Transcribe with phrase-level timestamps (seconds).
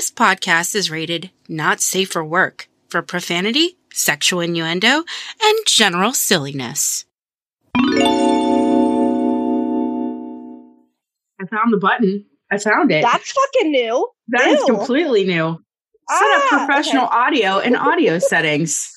[0.00, 5.04] Warning this podcast is rated not safe for work for profanity, sexual innuendo,
[5.42, 7.04] and general silliness.
[7.76, 7.90] I
[11.50, 12.24] found the button.
[12.50, 13.02] I found it.
[13.02, 14.08] That's fucking new.
[14.28, 14.74] That is Ew.
[14.74, 15.58] completely new.
[16.08, 17.14] Set Ah, up professional okay.
[17.18, 18.90] audio and audio settings.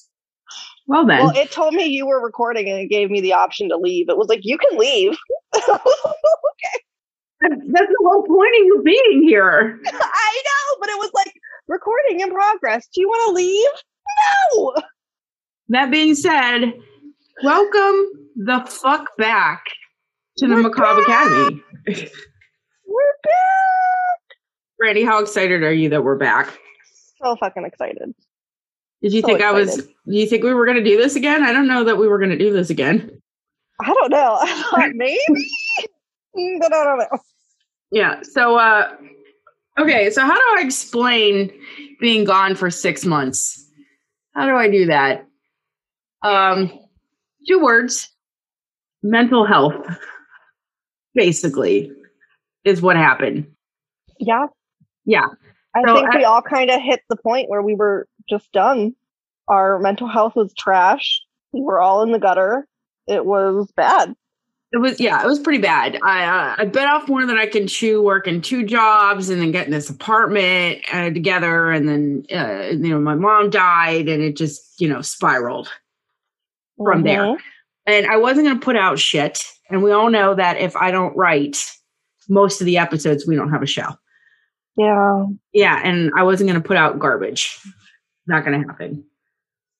[0.88, 3.68] Well then, Well, it told me you were recording and it gave me the option
[3.70, 4.08] to leave.
[4.08, 5.18] It was like, you can leave.
[7.50, 9.80] that's the whole point of you being here.
[9.88, 11.34] I know, but it was like
[11.68, 12.88] recording in progress.
[12.94, 13.70] Do you want to leave?
[14.56, 14.74] No.
[15.70, 16.74] That being said,
[17.44, 18.06] welcome
[18.36, 19.64] the fuck back
[20.38, 21.26] to the We're Macabre back.
[21.28, 21.64] Academy.
[22.86, 24.38] We're back.
[24.82, 26.58] Brandi, how excited are you that we're back?
[27.24, 28.14] So fucking excited.
[29.02, 29.78] Did you So think I was?
[29.78, 31.44] Do you think we were going to do this again?
[31.44, 33.22] I don't know that we were going to do this again.
[33.82, 34.40] I don't know.
[34.94, 35.20] Maybe.
[36.60, 37.20] But I don't know.
[37.94, 38.22] Yeah.
[38.24, 38.90] So, uh,
[39.80, 40.10] okay.
[40.10, 41.52] So, how do I explain
[42.02, 43.64] being gone for six months?
[44.34, 45.26] How do I do that?
[46.24, 46.72] Um,
[47.48, 48.10] two words:
[49.04, 49.76] mental health.
[51.14, 51.92] Basically,
[52.66, 53.46] is what happened.
[54.20, 54.48] Yeah.
[55.06, 55.28] Yeah.
[55.76, 58.52] I So think I- we all kind of hit the point where we were just
[58.52, 58.96] done.
[59.48, 61.22] Our mental health was trash.
[61.52, 62.66] We were all in the gutter.
[63.06, 64.16] It was bad.
[64.74, 66.00] It was yeah, it was pretty bad.
[66.04, 69.52] I uh, I bit off more than I can chew, working two jobs and then
[69.52, 74.36] getting this apartment uh, together, and then uh, you know my mom died, and it
[74.36, 75.70] just you know spiraled.
[76.84, 77.22] From there.
[77.22, 77.38] Mhm.
[77.86, 79.44] and I wasn't going to put out shit.
[79.70, 81.64] And we all know that if I don't write
[82.28, 83.90] most of the episodes, we don't have a show.
[84.76, 85.26] Yeah.
[85.54, 87.60] Yeah, and I wasn't going to put out garbage.
[88.26, 89.06] Not going to happen.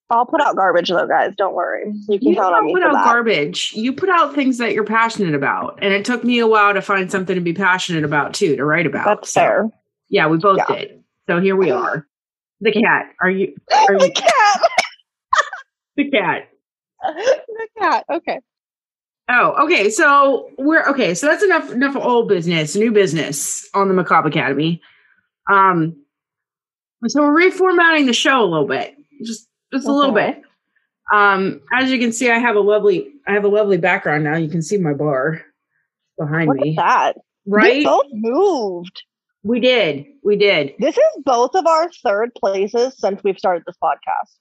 [0.10, 1.34] I'll put out garbage though, guys.
[1.38, 1.92] Don't worry.
[2.08, 3.06] You can You count on me put out that.
[3.06, 3.72] garbage.
[3.74, 6.82] You put out things that you're passionate about, and it took me a while to
[6.82, 9.06] find something to be passionate about too, to write about.
[9.06, 9.70] That's So, fair.
[10.10, 10.76] Yeah, we both Yeah.
[10.76, 11.04] did.
[11.28, 12.06] So here we are.
[12.62, 13.12] The cat.
[13.22, 13.56] Are you?
[13.72, 14.62] Are the you cat.
[15.98, 16.50] the cat?
[17.02, 18.06] the cat.
[18.12, 18.40] Okay.
[19.30, 19.90] Oh, okay.
[19.90, 21.14] So we're okay.
[21.16, 24.82] So that's enough enough old business, new business on the Macabre Academy.
[25.52, 25.96] Um,
[27.08, 30.42] so we're reformatting the show a little bit, just just a little bit.
[31.12, 34.38] Um, as you can see, I have a lovely I have a lovely background now.
[34.38, 35.42] You can see my bar
[36.18, 37.18] behind Look me, at that.
[37.46, 37.80] Right?
[37.80, 39.04] We both moved.
[39.44, 40.74] We did, we did.
[40.80, 44.38] This is both of our third places since we've started this podcast.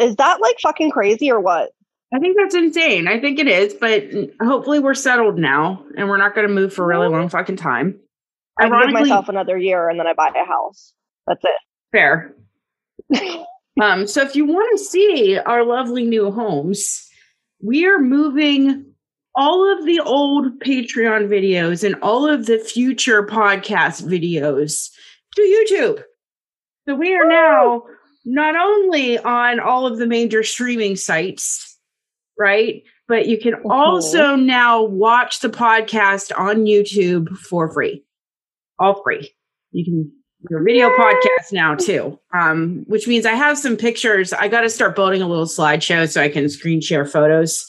[0.00, 1.72] Is that like fucking crazy or what?
[2.14, 3.06] I think that's insane.
[3.06, 4.04] I think it is, but
[4.40, 7.56] hopefully we're settled now, and we're not going to move for a really long fucking
[7.56, 7.98] time.
[8.58, 10.94] I give myself another year and then I buy a house.
[11.26, 11.50] That's it.
[11.92, 12.34] Fair.
[13.80, 17.08] Um, so if you want to see our lovely new homes,
[17.62, 18.86] we are moving
[19.34, 24.90] all of the old Patreon videos and all of the future podcast videos
[25.34, 26.02] to YouTube.
[26.88, 27.82] So we are now
[28.24, 31.78] not only on all of the major streaming sites,
[32.38, 32.82] right?
[33.08, 38.04] But you can also now watch the podcast on YouTube for free.
[38.78, 39.30] All free.
[39.70, 40.12] You can
[40.50, 42.18] your video podcast now too.
[42.32, 44.32] Um, which means I have some pictures.
[44.32, 47.66] I got to start building a little slideshow so I can screen share photos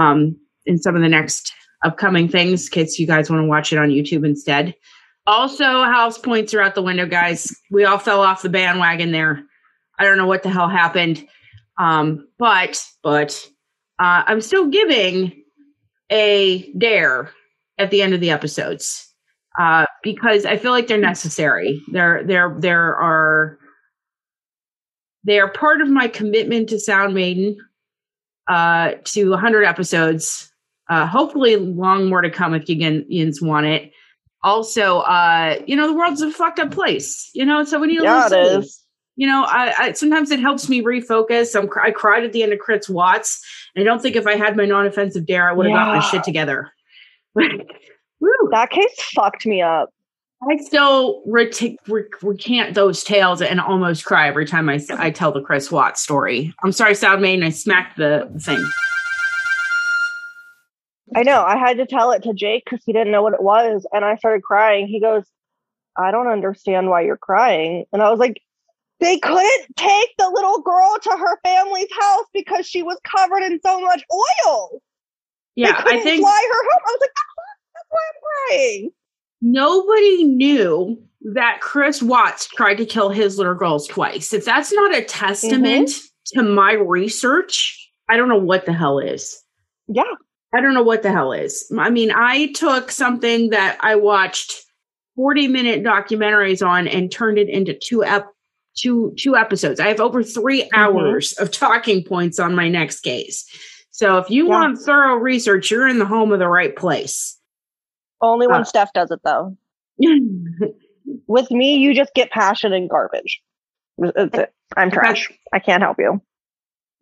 [0.00, 0.36] um,
[0.66, 1.52] in some of the next
[1.84, 4.74] upcoming things in case you guys want to watch it on YouTube instead.
[5.26, 7.54] Also, house points are out the window, guys.
[7.70, 9.44] We all fell off the bandwagon there.
[9.98, 11.24] I don't know what the hell happened.
[11.78, 13.46] Um, but but
[13.98, 15.44] uh, I'm still giving
[16.10, 17.30] a dare
[17.78, 19.11] at the end of the episodes
[19.58, 21.80] uh, because I feel like they're necessary.
[21.92, 23.58] They're they're there are
[25.24, 27.56] they are part of my commitment to Sound Maiden
[28.48, 30.50] uh, to 100 episodes.
[30.88, 33.92] Uh, hopefully, long more to come if you Yins want it.
[34.42, 37.30] Also, uh, you know, the world's a fucked up place.
[37.34, 38.84] You know, so we need a Yeah, it souls.
[39.14, 41.54] You know, I, I sometimes it helps me refocus.
[41.54, 43.40] I'm, I cried at the end of Chris Watts.
[43.74, 46.00] And I don't think if I had my non-offensive dare, I would have got my
[46.00, 46.72] shit together.
[48.22, 48.48] Woo.
[48.52, 49.90] That case fucked me up.
[50.48, 55.32] I still rec- rec- recant those tales and almost cry every time I, I tell
[55.32, 56.54] the Chris Watts story.
[56.64, 57.44] I'm sorry, Sound Maiden.
[57.44, 58.64] I smacked the thing.
[61.14, 61.42] I know.
[61.42, 63.86] I had to tell it to Jake because he didn't know what it was.
[63.92, 64.86] And I started crying.
[64.86, 65.24] He goes,
[65.96, 67.84] I don't understand why you're crying.
[67.92, 68.40] And I was like,
[69.00, 73.60] they couldn't take the little girl to her family's house because she was covered in
[73.64, 74.04] so much
[74.46, 74.80] oil.
[75.54, 76.82] Yeah, they I couldn't think fly her home.
[76.86, 77.10] I was like,
[79.40, 81.00] nobody knew
[81.34, 84.32] that Chris Watts tried to kill his little girls twice.
[84.32, 85.90] If that's not a testament
[86.34, 87.78] to my research,
[88.08, 89.40] I don't know what the hell is.
[89.88, 90.02] Yeah.
[90.54, 91.70] I don't know what the hell is.
[91.78, 94.52] I mean, I took something that I watched
[95.16, 98.28] 40 minute documentaries on and turned it into two ep-
[98.76, 99.80] two two episodes.
[99.80, 100.68] I have over 3 Mm-hmm.
[100.78, 103.46] hours of talking points on my next case.
[103.90, 104.50] So if you Yeah.
[104.50, 107.38] want thorough research, you're in the home of the right place.
[108.22, 108.64] Only when Uh.
[108.64, 109.56] Steph does it though.
[111.26, 113.42] With me, you just get passion and garbage.
[113.98, 114.52] That's it.
[114.76, 115.30] I'm trash.
[115.52, 116.22] I can't help you.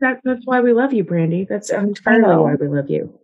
[0.00, 1.46] that, that's why we love you, Brandi.
[1.46, 3.16] That's entirely why we love you.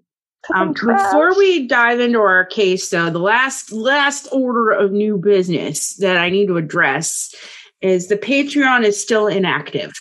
[0.55, 5.97] Um, before we dive into our case, though, the last last order of new business
[5.97, 7.35] that I need to address
[7.81, 9.93] is the Patreon is still inactive.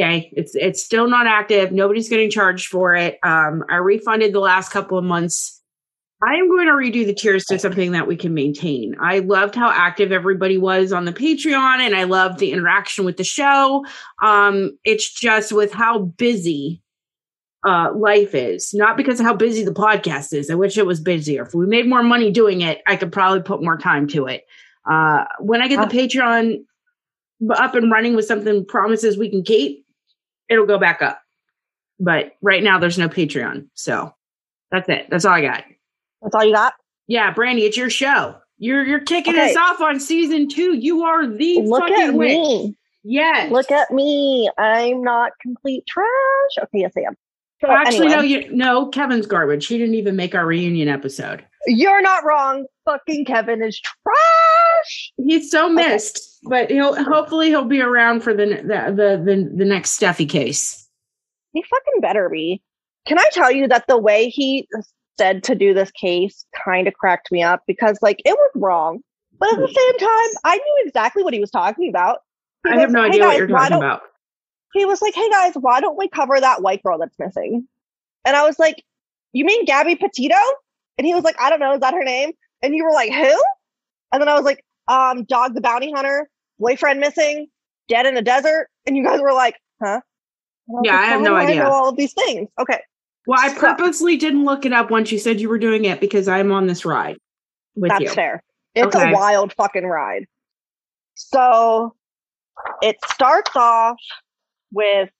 [0.00, 1.72] Okay, it's it's still not active.
[1.72, 3.18] Nobody's getting charged for it.
[3.22, 5.57] Um, I refunded the last couple of months.
[6.20, 8.96] I am going to redo the tiers to something that we can maintain.
[9.00, 13.16] I loved how active everybody was on the Patreon, and I loved the interaction with
[13.16, 13.86] the show.
[14.22, 16.82] Um, it's just with how busy
[17.64, 20.50] uh, life is, not because of how busy the podcast is.
[20.50, 21.44] I wish it was busier.
[21.44, 24.44] If we made more money doing it, I could probably put more time to it.
[24.90, 26.64] Uh, when I get the Patreon
[27.56, 29.84] up and running with something promises we can keep,
[30.48, 31.20] it'll go back up.
[32.00, 34.12] But right now, there's no Patreon, so
[34.72, 35.06] that's it.
[35.10, 35.64] That's all I got.
[36.22, 36.74] That's all you got?
[37.06, 38.36] Yeah, Brandi, it's your show.
[38.58, 39.50] You're you're kicking Okay.
[39.50, 40.74] us off on season two.
[40.76, 42.28] You are the Look fucking at witch.
[42.36, 42.76] me.
[43.04, 43.50] Yes.
[43.52, 44.50] Look at me.
[44.58, 46.06] I'm not complete trash.
[46.64, 47.14] Okay, yes, I am.
[47.60, 48.86] So Actually, no, you no.
[48.88, 49.66] Kevin's garbage.
[49.66, 51.44] He didn't even make our reunion episode.
[51.66, 52.66] you're not wrong.
[52.84, 55.12] Fucking Kevin is trash.
[55.24, 59.64] He's so missed, but he'll hopefully he'll be around for the the the the, the
[59.64, 60.88] next Steffi case.
[61.52, 62.60] He fucking better be.
[63.06, 64.68] Can I tell you that the way he
[65.18, 69.00] said to do this case kind of cracked me up because, like, it was wrong,
[69.38, 72.20] but at the same time, I knew exactly what he was talking about.
[72.64, 74.02] He I was, have no "Hey, idea what you're talking about.
[74.74, 77.66] He was like, "Hey guys, why don't we cover that white girl that's missing?"
[78.24, 78.84] And I was like,
[79.32, 80.36] "You mean Gabby Petito?"
[80.98, 82.32] And he was like, "I don't know, is that her name?"
[82.62, 83.42] And you were like, "Who?"
[84.12, 86.28] And then I was like, "Um, Dog the Bounty Hunter,
[86.58, 87.46] boyfriend missing,
[87.88, 90.00] dead in a desert." And you guys were like, "Huh?"
[90.82, 92.48] Yeah, like, I have no idea." I know all of these things.
[92.58, 92.80] Okay.
[93.28, 96.00] Well, I So- purposely didn't look it up once you said you were doing it
[96.00, 97.18] because I'm on this ride
[97.76, 98.08] with That's you.
[98.08, 98.42] fair.
[98.74, 99.10] It's Okay.
[99.10, 100.24] a wild fucking ride.
[101.14, 101.94] So
[102.80, 104.00] it starts off
[104.72, 105.10] with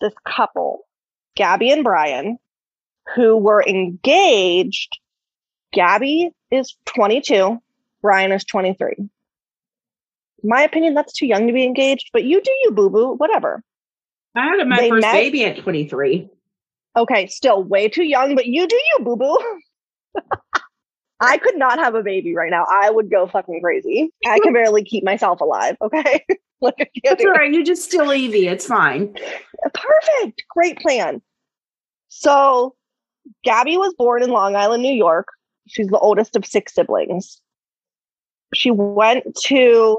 [0.00, 0.86] this couple,
[1.34, 2.38] Gabby and Brian,
[3.16, 4.98] who were engaged.
[5.72, 7.60] Gabby is 22,
[8.00, 8.94] Brian is 23.
[8.98, 9.10] In
[10.44, 13.64] my opinion, that's too young to be engaged, but you do you, boo boo, whatever.
[14.36, 16.30] I had my They first met- baby at 23.
[16.96, 19.38] Okay, still way too young, but you do you, boo boo.
[21.20, 22.66] I could not have a baby right now.
[22.70, 24.12] I would go fucking crazy.
[24.26, 25.76] I can barely keep myself alive.
[25.80, 26.24] Okay,
[26.60, 27.52] like I That's all right.
[27.52, 28.48] You just still Evie.
[28.48, 29.14] It's fine.
[29.74, 31.22] Perfect, great plan.
[32.08, 32.74] So,
[33.44, 35.28] Gabby was born in Long Island, New York.
[35.68, 37.40] She's the oldest of six siblings.
[38.54, 39.98] She went to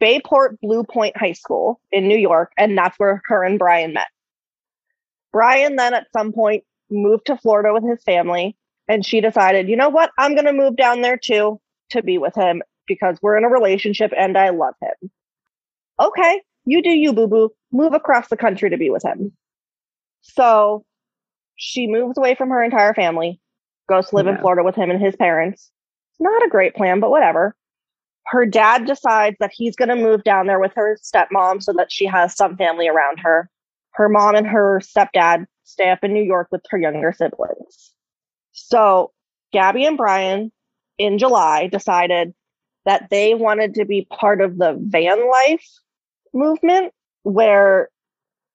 [0.00, 4.08] Bayport Blue Point High School in New York, and that's where her and Brian met.
[5.32, 8.56] Brian then at some point moved to Florida with his family,
[8.88, 11.60] and she decided, you know what, I'm going to move down there too
[11.90, 15.10] to be with him because we're in a relationship and I love him.
[16.00, 17.50] Okay, you do you, boo boo.
[17.70, 19.32] Move across the country to be with him.
[20.20, 20.84] So
[21.56, 23.40] she moves away from her entire family,
[23.88, 25.70] goes to live in Florida with him and his parents.
[26.10, 27.54] It's not a great plan, but whatever.
[28.26, 31.90] Her dad decides that he's going to move down there with her stepmom so that
[31.90, 33.50] she has some family around her.
[33.92, 37.92] Her mom and her stepdad stay up in New York with her younger siblings.
[38.52, 39.12] So
[39.52, 40.52] Gabby and Brian
[40.98, 42.34] in July decided
[42.84, 45.66] that they wanted to be part of the van life
[46.34, 47.88] movement where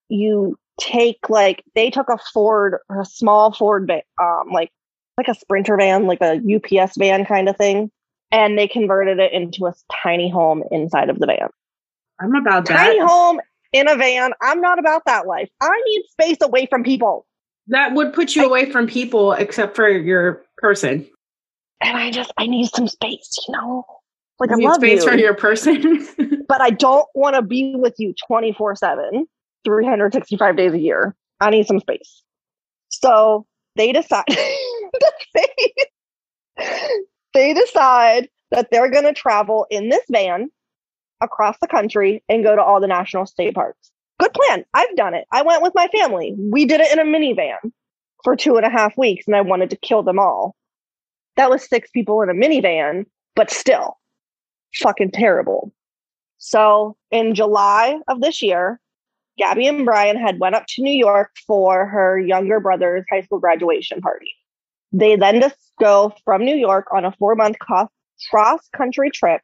[0.09, 3.89] you take like they took a Ford a small Ford
[4.21, 4.71] um like
[5.17, 7.91] like a sprinter van like a UPS van kind of thing
[8.31, 11.49] and they converted it into a tiny home inside of the van.
[12.19, 12.85] I'm about that.
[12.85, 13.39] Tiny home
[13.73, 14.31] in a van.
[14.41, 15.49] I'm not about that life.
[15.61, 17.25] I need space away from people.
[17.67, 21.07] That would put you away from people except for your person.
[21.81, 23.85] And I just I need some space, you know?
[24.39, 25.11] Like You I need love space you.
[25.11, 26.07] for your person.
[26.47, 29.27] but I don't want to be with you 24 7,
[29.65, 31.15] 365 days a year.
[31.39, 32.23] I need some space.
[32.89, 33.45] So
[33.75, 34.23] they decide
[35.33, 35.47] they,
[37.33, 40.49] they decide that they're going to travel in this van
[41.21, 43.91] across the country and go to all the national state parks.
[44.19, 44.65] Good plan.
[44.73, 45.25] I've done it.
[45.31, 46.35] I went with my family.
[46.37, 47.71] We did it in a minivan
[48.23, 50.55] for two and a half weeks and I wanted to kill them all.
[51.35, 53.05] That was six people in a minivan,
[53.35, 53.97] but still
[54.75, 55.71] fucking terrible.
[56.39, 58.79] So in July of this year,
[59.37, 63.39] Gabby and Brian had went up to New York for her younger brother's high school
[63.39, 64.31] graduation party.
[64.91, 69.41] They then just go from New York on a four month cross country trip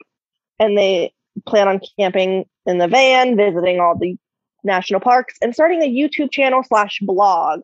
[0.60, 1.14] and they
[1.48, 4.16] plan on camping in the van, visiting all the
[4.64, 7.62] national parks, and starting a YouTube channel slash blog.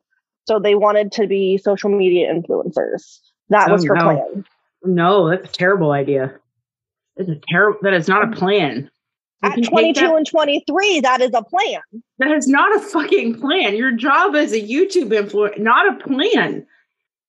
[0.48, 3.20] So they wanted to be social media influencers.
[3.50, 4.02] That Oh, was her no.
[4.02, 4.46] plan.
[4.84, 6.36] No, that's a terrible idea.
[7.18, 7.80] It's a terrible.
[7.84, 8.90] That is not a plan.
[9.44, 11.80] You At 22 that- and 23, that is a plan.
[12.18, 13.76] That is not a fucking plan.
[13.76, 16.66] Your job as a YouTube influencer, not a plan.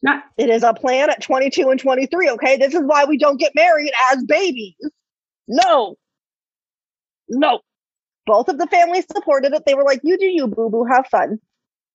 [0.03, 2.31] Not It is a plan at 22 and 23.
[2.31, 2.57] Okay.
[2.57, 4.75] This is why we don't get married as babies.
[5.47, 5.97] No.
[7.31, 7.61] No.
[8.27, 9.65] Both of the families supported it.
[9.67, 11.39] They were like, you do you, boo boo, have fun.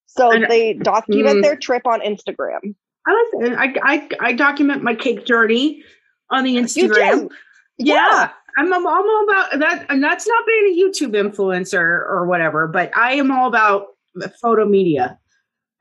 [0.08, 1.42] So And- they document Mm.
[1.44, 2.75] their trip on Instagram.
[3.08, 5.84] I like I, I I document my cake journey
[6.32, 7.30] on the Instagram.
[7.30, 7.30] do.
[7.77, 8.30] Yeah.
[8.58, 9.86] I'm, I'm all about that.
[9.89, 13.88] And that's not being a YouTube influencer or whatever, but I am all about
[14.42, 15.20] photo media.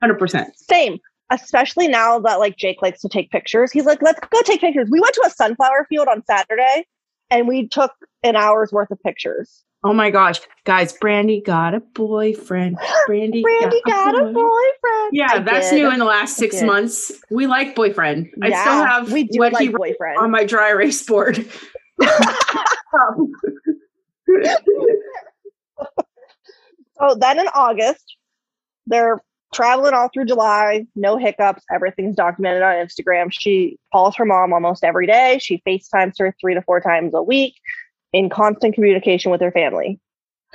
[0.03, 0.55] 100%.
[0.55, 0.99] Same.
[1.31, 3.71] Especially now that like Jake likes to take pictures.
[3.71, 4.89] He's like, let's go take pictures.
[4.91, 6.85] We went to a sunflower field on Saturday
[7.29, 7.91] and we took
[8.23, 9.63] an hour's worth of pictures.
[9.83, 10.39] Oh my gosh.
[10.63, 12.77] Guys, Brandi got a boyfriend.
[13.07, 15.09] Brandi, Brandi got a boyfriend.
[15.11, 15.77] Yeah, I that's did.
[15.77, 17.11] new in the last six months.
[17.29, 18.29] We like boyfriend.
[18.41, 20.17] I still have we do what like boyfriend.
[20.17, 21.47] on my dry erase board.
[26.99, 28.15] Oh, then in August,
[28.87, 29.19] they're
[29.55, 31.63] traveling all through July, no hiccups.
[31.73, 33.29] Everything's documented on Instagram.
[33.31, 35.39] She calls her mom almost every day.
[35.41, 37.55] She FaceTimes her three to four times a week
[38.13, 39.99] in constant communication with her family.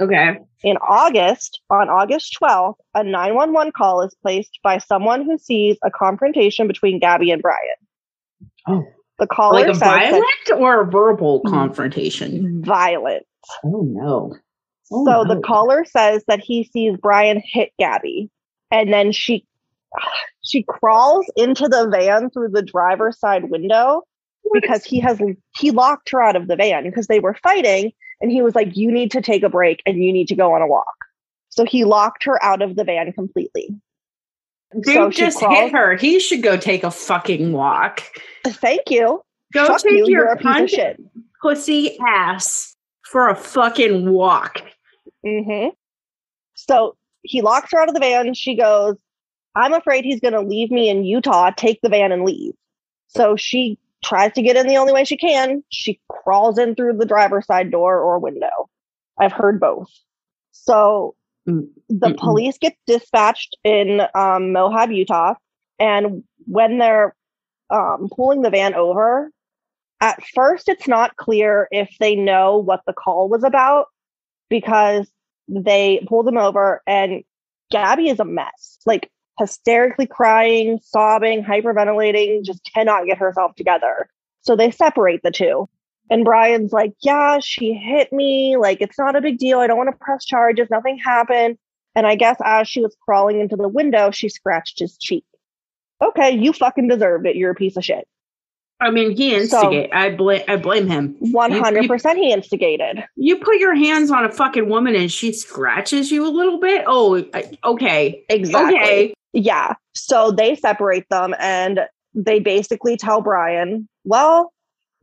[0.00, 0.38] okay.
[0.62, 5.90] In August, on August 12th, a 911 call is placed by someone who sees a
[5.90, 7.58] confrontation between Gabby and Brian.
[8.68, 8.84] Oh.
[9.18, 12.62] The caller Like a says that- violent or a verbal confrontation?
[12.64, 13.24] violent.
[13.64, 14.34] Oh no.
[14.92, 15.34] Oh, so no.
[15.34, 18.30] the caller says that he sees Brian hit Gabby,
[18.70, 19.44] and then she
[20.42, 24.02] she crawls into the van through the driver's side window
[24.52, 25.20] because he has
[25.58, 28.76] he locked her out of the van because they were fighting, and he was like,
[28.76, 30.86] "You need to take a break and you need to go on a walk."
[31.48, 33.68] So he locked her out of the van completely.
[34.72, 35.96] Dude so just crawls- hit her.
[35.96, 38.04] He should go take a fucking walk.
[38.46, 39.22] Thank you.
[39.52, 40.06] Go Fuck take you.
[40.06, 41.00] your You're a piece of cunt shit.
[41.42, 44.62] pussy ass for a fucking walk.
[45.26, 45.68] hmm
[46.54, 48.34] So he locks her out of the van.
[48.34, 48.96] She goes,
[49.54, 52.54] I'm afraid he's going to leave me in Utah, take the van and leave.
[53.08, 55.62] So she tries to get in the only way she can.
[55.70, 58.68] She crawls in through the driver's side door or window.
[59.18, 59.88] I've heard both.
[60.52, 61.14] So
[61.48, 62.18] Mm, the mm-mm.
[62.18, 65.34] police get dispatched in um, Moab, Utah.
[65.78, 67.14] And when they're
[67.70, 69.30] um, pulling the van over,
[70.00, 73.86] at first it's not clear if they know what the call was about
[74.48, 75.10] because
[75.50, 77.22] they pull them over and
[77.70, 84.08] Gabby is a mess, like hysterically crying, sobbing, hyperventilating, just cannot get herself together.
[84.42, 85.68] So they separate the two.
[86.10, 88.56] And Brian's like, Yeah, she hit me.
[88.56, 89.60] Like, it's not a big deal.
[89.60, 90.68] I don't want to press charges.
[90.70, 91.56] Nothing happened.
[91.94, 95.24] And I guess as she was crawling into the window, she scratched his cheek.
[96.02, 97.36] Okay, you fucking deserved it.
[97.36, 98.06] You're a piece of shit.
[98.80, 99.92] I mean, he instigate.
[99.92, 100.42] I blame.
[100.48, 101.14] I blame him.
[101.20, 103.04] 100% he instigated.
[103.16, 106.84] You put your hands on a fucking woman and she scratches you a little bit.
[106.86, 107.22] Oh,
[107.64, 108.78] okay, Exactly.
[108.78, 109.14] okay.
[109.32, 109.74] Yeah.
[109.94, 111.80] So they separate them and
[112.14, 114.52] they basically tell Brian, well,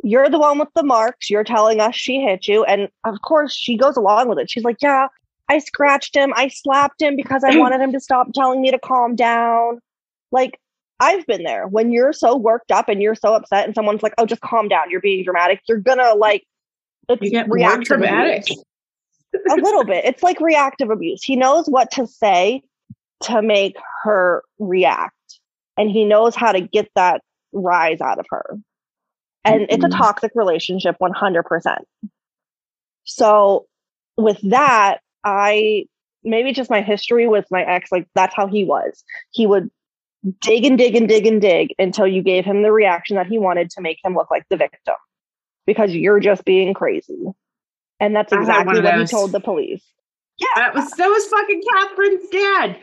[0.04, 1.30] you're the one with the marks.
[1.30, 2.64] You're telling us she hit you.
[2.66, 4.50] And of course, she goes along with it.
[4.50, 5.08] She's like, yeah,
[5.50, 6.34] I scratched him.
[6.36, 9.80] I slapped him because I wanted him to stop telling me to calm down.
[10.32, 10.60] Like,
[11.00, 14.14] I've been there when you're so worked up and you're so upset, and someone's like,
[14.18, 14.90] oh, just calm down.
[14.90, 15.62] You're being dramatic.
[15.68, 16.44] You're gonna like,
[17.10, 18.44] it's You get reactive dramatic.
[18.44, 18.64] abuse.
[19.52, 20.06] a little bit.
[20.06, 21.24] It's like reactive abuse.
[21.24, 22.64] He knows what to say
[23.24, 25.40] to make her react,
[25.78, 27.22] and he knows how to get that
[27.54, 28.58] rise out of her.
[29.46, 31.78] And it's a toxic relationship, 100%.
[33.06, 33.66] So,
[34.18, 35.86] with that, I
[36.24, 39.04] maybe just my history with my ex, like that's how he was.
[39.32, 39.70] He would
[40.42, 43.38] dig and dig and dig and dig until you gave him the reaction that he
[43.38, 44.96] wanted to make him look like the victim
[45.66, 47.18] because you're just being crazy.
[48.00, 49.84] And that's I had one exactly what he told the police.
[50.40, 50.48] Yeah.
[50.56, 52.80] That was that was fucking Catherine's dad.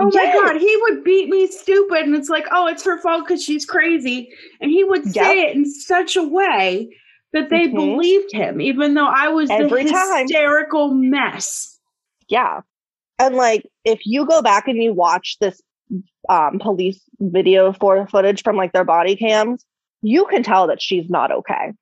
[0.00, 3.24] Oh my god, he would beat me stupid, and it's like, oh, it's her fault
[3.26, 6.88] because she's crazy, and he would say it in such a way
[7.32, 7.74] that they Mhm.
[7.74, 10.22] believed him, even though I was Every the time.
[10.22, 11.78] hysterical mess.
[12.28, 12.60] Yeah.
[13.18, 15.60] And like if you go back and you watch this
[16.28, 19.64] um police video for footage from like their body cams,
[20.02, 21.72] you can tell that she's not okay.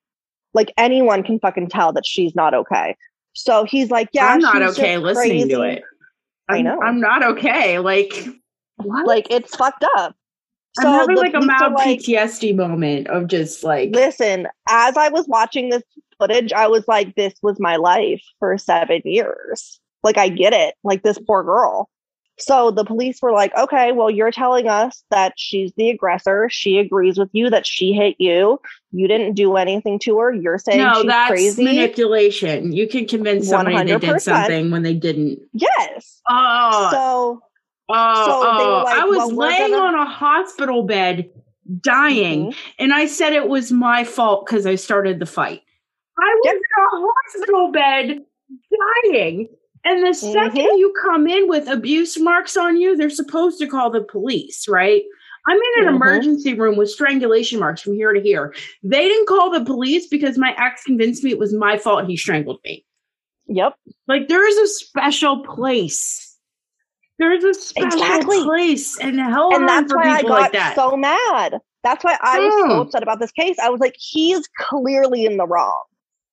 [0.54, 2.96] Like anyone can fucking tell that she's not okay.
[3.34, 5.82] So he's like, Yeah, I'm not okay listening to it.
[6.48, 6.80] I I'm- know.
[6.80, 7.78] I'm not okay.
[7.78, 8.26] Like
[8.76, 9.06] what?
[9.06, 10.14] Like it's fucked up.
[10.80, 15.08] So I'm having like a mild like, PTSD moment of just like listen, as I
[15.08, 15.82] was watching this
[16.18, 19.80] footage, I was like, this was my life for seven years.
[20.02, 20.75] Like, I get it.
[20.84, 21.88] Like, this poor girl.
[22.38, 26.48] So the police were like, okay, well, you're telling us that she's the aggressor.
[26.50, 28.60] She agrees with you that she hit you.
[28.92, 30.32] You didn't do anything to her.
[30.32, 31.64] You're saying no, she's that's crazy.
[31.64, 32.72] manipulation.
[32.72, 35.38] You can convince somebody they did something when they didn't.
[35.52, 36.20] yes.
[36.28, 37.40] Oh, So
[37.88, 38.82] oh, so oh.
[38.84, 41.30] like, I was well, laying gonna- on a hospital bed
[41.80, 42.56] dying, Mhm.
[42.78, 45.62] and I said it was my fault because I started the fight.
[46.18, 46.54] I was Yep.
[46.54, 48.24] in a hospital bed
[49.04, 49.48] dying.
[49.88, 50.78] And the 2nd Mhm.
[50.78, 55.04] you come in with abuse marks on you, they're supposed to call the police, right?
[55.48, 55.96] I'm in an Mhm.
[55.96, 58.52] emergency room with strangulation marks from here to here.
[58.82, 62.16] They didn't call the police because my ex convinced me it was my fault he
[62.16, 62.84] strangled me.
[63.46, 63.74] Yep.
[64.08, 66.36] Like there is a special place.
[67.20, 68.42] There is a special Exactly.
[68.42, 70.74] place and hell and that's for why I people like got that.
[70.74, 71.60] so mad.
[71.84, 72.80] That's why I was so Hmm.
[72.80, 73.56] upset about this case.
[73.62, 75.80] I was like, he's clearly in the wrong.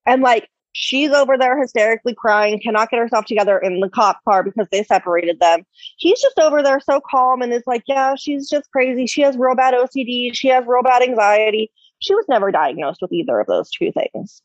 [0.07, 4.44] And like, she's over there hysterically crying, cannot get herself together in the cop car
[4.44, 5.63] because they separated them.
[5.98, 9.08] He's just over there so calm and is like, yeah, she's just crazy.
[9.08, 10.34] She has real bad OCD.
[10.34, 11.72] She has real bad anxiety.
[12.00, 14.42] She was never diagnosed with either of those two things.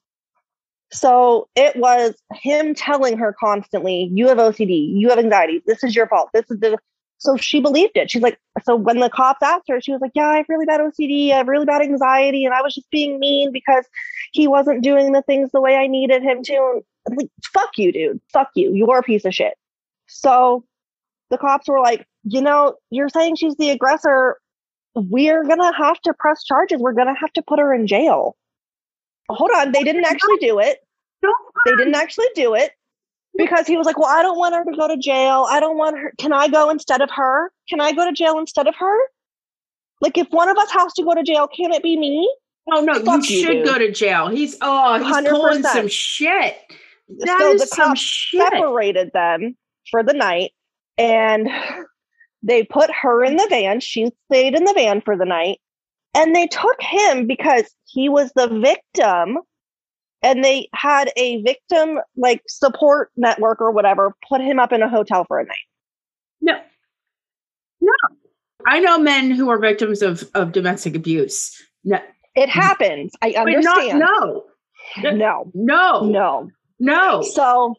[0.91, 5.95] So it was him telling her constantly, you have OCD, you have anxiety, this is
[5.95, 6.79] your fault, this is the.
[7.21, 8.13] So she believed it.
[8.13, 10.67] She's like, so when the cops asked her, she was like, yeah, I have really
[10.67, 13.85] bad OCD, I have really bad anxiety, and I was just being mean because
[14.33, 16.81] he wasn't doing the things the way I needed him to.
[17.09, 18.21] Like, fuck you, dude.
[18.33, 18.73] Fuck you.
[18.73, 19.55] You're a piece of shit.
[20.07, 20.65] So
[21.31, 24.37] the cops were like, you know, you're saying she's the aggressor.
[24.95, 26.81] We're going to have to press charges.
[26.81, 28.37] We're going to have to put her in jail.
[29.29, 29.73] Hold on.
[29.73, 30.79] They didn't actually do it.
[31.65, 32.73] They didn't actually do it
[33.37, 35.47] because he was like, well, I don't want her to go to jail.
[35.49, 36.13] I don't want her.
[36.19, 37.51] Can I go instead of her?
[37.69, 38.99] Can I go to jail instead of her?
[40.01, 42.33] Like, if one of us has to go to jail, can it be me?
[42.71, 43.65] Oh no, you you, should dude.
[43.65, 44.29] go to jail.
[44.29, 45.73] He's oh, he's pulling 100%.
[45.73, 46.57] some shit.
[47.21, 48.41] That so is the some shit.
[48.41, 49.57] separated them
[49.91, 50.53] for the night
[50.99, 51.49] and
[52.43, 53.81] they put her in the van.
[53.81, 55.61] She stayed in the van for the night
[56.15, 59.39] and they took him because he was the victim
[60.23, 64.89] and they had a victim like support network or whatever put him up in a
[64.89, 65.57] hotel for a night.
[66.41, 66.55] No,
[67.81, 67.93] no.
[68.67, 71.63] I know men who are victims of of domestic abuse.
[71.85, 72.01] No,
[72.35, 73.13] It happens.
[73.23, 73.99] I but not understand.
[73.99, 74.45] no,
[75.03, 76.51] no, no, no.
[76.79, 77.23] no.
[77.23, 77.75] So,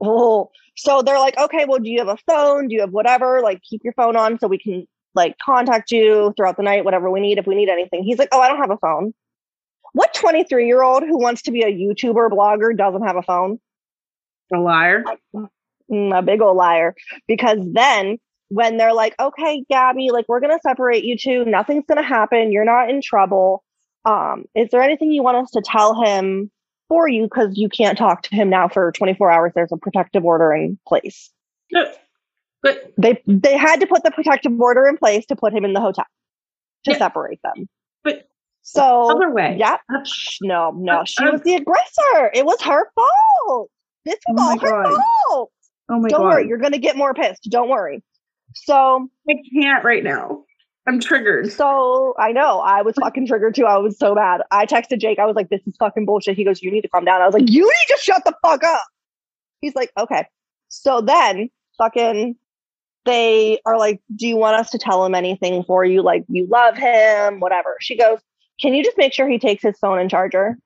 [0.00, 2.68] oh, so they're like, okay, well, do you have a phone?
[2.68, 3.40] Do you have whatever?
[3.42, 7.10] Like, keep your phone on so we can like contact you throughout the night, whatever
[7.10, 8.04] we need, if we need anything.
[8.04, 9.12] He's like, oh, I don't have a phone.
[9.92, 13.58] What 23 year old who wants to be a YouTuber blogger doesn't have a phone?
[14.54, 15.04] A liar.
[15.90, 16.94] Mm, a big old liar.
[17.26, 21.84] Because then when they're like, okay, Gabby, like, we're going to separate you two, nothing's
[21.86, 22.52] going to happen.
[22.52, 23.64] You're not in trouble.
[24.04, 26.50] Um, is there anything you want us to tell him
[26.88, 27.24] for you?
[27.24, 29.52] Because you can't talk to him now for 24 hours.
[29.54, 31.30] There's a protective order in place.
[31.72, 31.90] No,
[32.62, 35.72] but They they had to put the protective order in place to put him in
[35.72, 36.06] the hotel
[36.84, 36.98] to Yeah.
[36.98, 37.68] separate them.
[38.02, 38.28] But
[38.62, 39.56] so other way.
[39.58, 39.98] yeah, Uh,
[40.42, 42.30] no, no, she uh, was the aggressor.
[42.34, 43.70] It was her fault.
[44.04, 45.02] This was Oh all my her God.
[45.28, 45.52] fault.
[45.90, 46.16] Oh my God.
[46.16, 46.28] Don't god.
[46.28, 47.48] worry, you're gonna get more pissed.
[47.50, 48.02] Don't worry.
[48.54, 50.44] So I can't right now.
[50.86, 51.52] I'm triggered.
[51.52, 53.66] so I know I was fucking triggered too.
[53.66, 54.40] I was so mad.
[54.50, 55.18] I texted Jake.
[55.18, 57.26] I was like, "This is fucking bullshit." He goes, "You need to calm down." I
[57.26, 58.84] was like, "You need to shut the fuck up."
[59.60, 60.24] He's like, "Okay."
[60.68, 62.36] So then, fucking,
[63.04, 66.02] they are like, "Do you want us to tell him anything for you?
[66.02, 68.18] Like, you love him, whatever." She goes,
[68.60, 70.58] "Can you just make sure he takes his phone and charger?"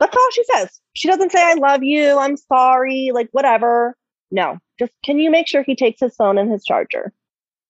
[0.00, 0.80] That's all she says.
[0.94, 3.96] She doesn't say, "I love you," "I'm sorry," like whatever.
[4.30, 7.12] No, just can you make sure he takes his phone and his charger?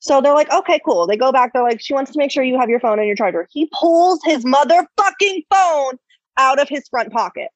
[0.00, 1.06] So they're like, okay, cool.
[1.06, 1.52] They go back.
[1.52, 3.48] They're like, she wants to make sure you have your phone and your charger.
[3.50, 5.98] He pulls his motherfucking phone
[6.36, 7.48] out of his front pocket.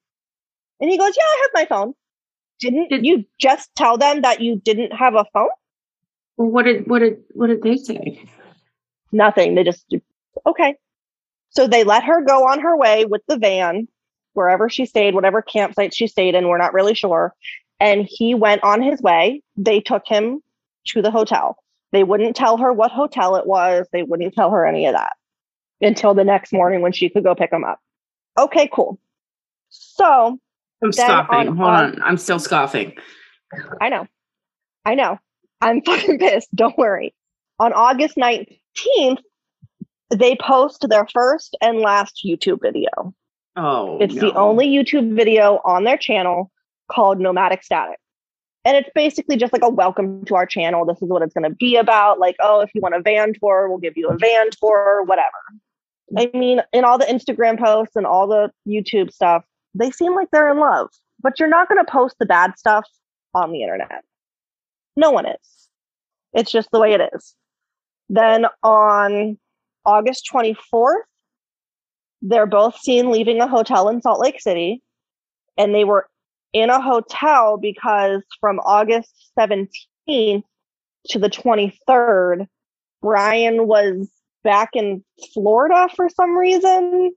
[0.81, 1.95] And he goes, yeah, I have my phone.
[2.59, 5.49] Didn't Did- you just tell them that you didn't have a phone?
[6.37, 8.25] Well, what did what did what did they say?
[9.13, 9.55] Nothing.
[9.55, 9.85] They just,
[10.47, 10.75] okay.
[11.51, 13.87] So they let her go on her way with the van,
[14.33, 16.49] wherever she stayed, whatever campsite she stayed in.
[16.49, 17.35] We're not really sure.
[17.79, 19.43] And he went on his way.
[19.57, 20.41] They took him
[20.87, 21.59] to the hotel.
[21.93, 23.87] They wouldn't tell her what hotel it was.
[23.93, 25.13] They wouldn't tell her any of that
[25.81, 27.79] until the next morning when she could go pick him up.
[28.39, 28.99] Okay, cool.
[29.69, 30.39] So
[30.83, 31.49] I'm scoffing.
[31.49, 32.03] on- Hold on- on.
[32.03, 32.95] I'm still scoffing.
[33.81, 34.07] I know.
[34.85, 35.19] I know.
[35.61, 36.55] I'm fucking pissed.
[36.55, 37.15] Don't worry.
[37.61, 39.19] On August 19th,
[40.11, 43.15] they post their first and last YouTube video.
[43.55, 46.51] Oh, It's the only YouTube video on their channel
[46.91, 47.97] called Nomadic Statik.
[48.65, 50.85] And it's basically just like a welcome to our channel.
[50.85, 52.21] This is what it's going to be about.
[52.21, 55.29] Like, oh, if you want a van tour, we'll give you a van tour, whatever.
[56.17, 59.45] I mean, in all the Instagram posts and all the YouTube stuff,
[59.75, 60.89] they seem like they're in love,
[61.23, 62.87] but you're not going to post the bad stuff
[63.35, 64.05] on the internet.
[64.97, 65.69] No one is.
[66.35, 67.35] It's just the way it is.
[68.09, 69.39] Then on
[69.85, 71.03] August 24th,
[72.21, 74.83] they're both seen leaving a hotel in Salt Lake City,
[75.57, 76.07] and they were
[76.53, 80.43] in a hotel because from August 17th
[81.09, 82.47] to the 23rd,
[83.01, 84.09] Brian was
[84.45, 87.13] back in Florida for some reason.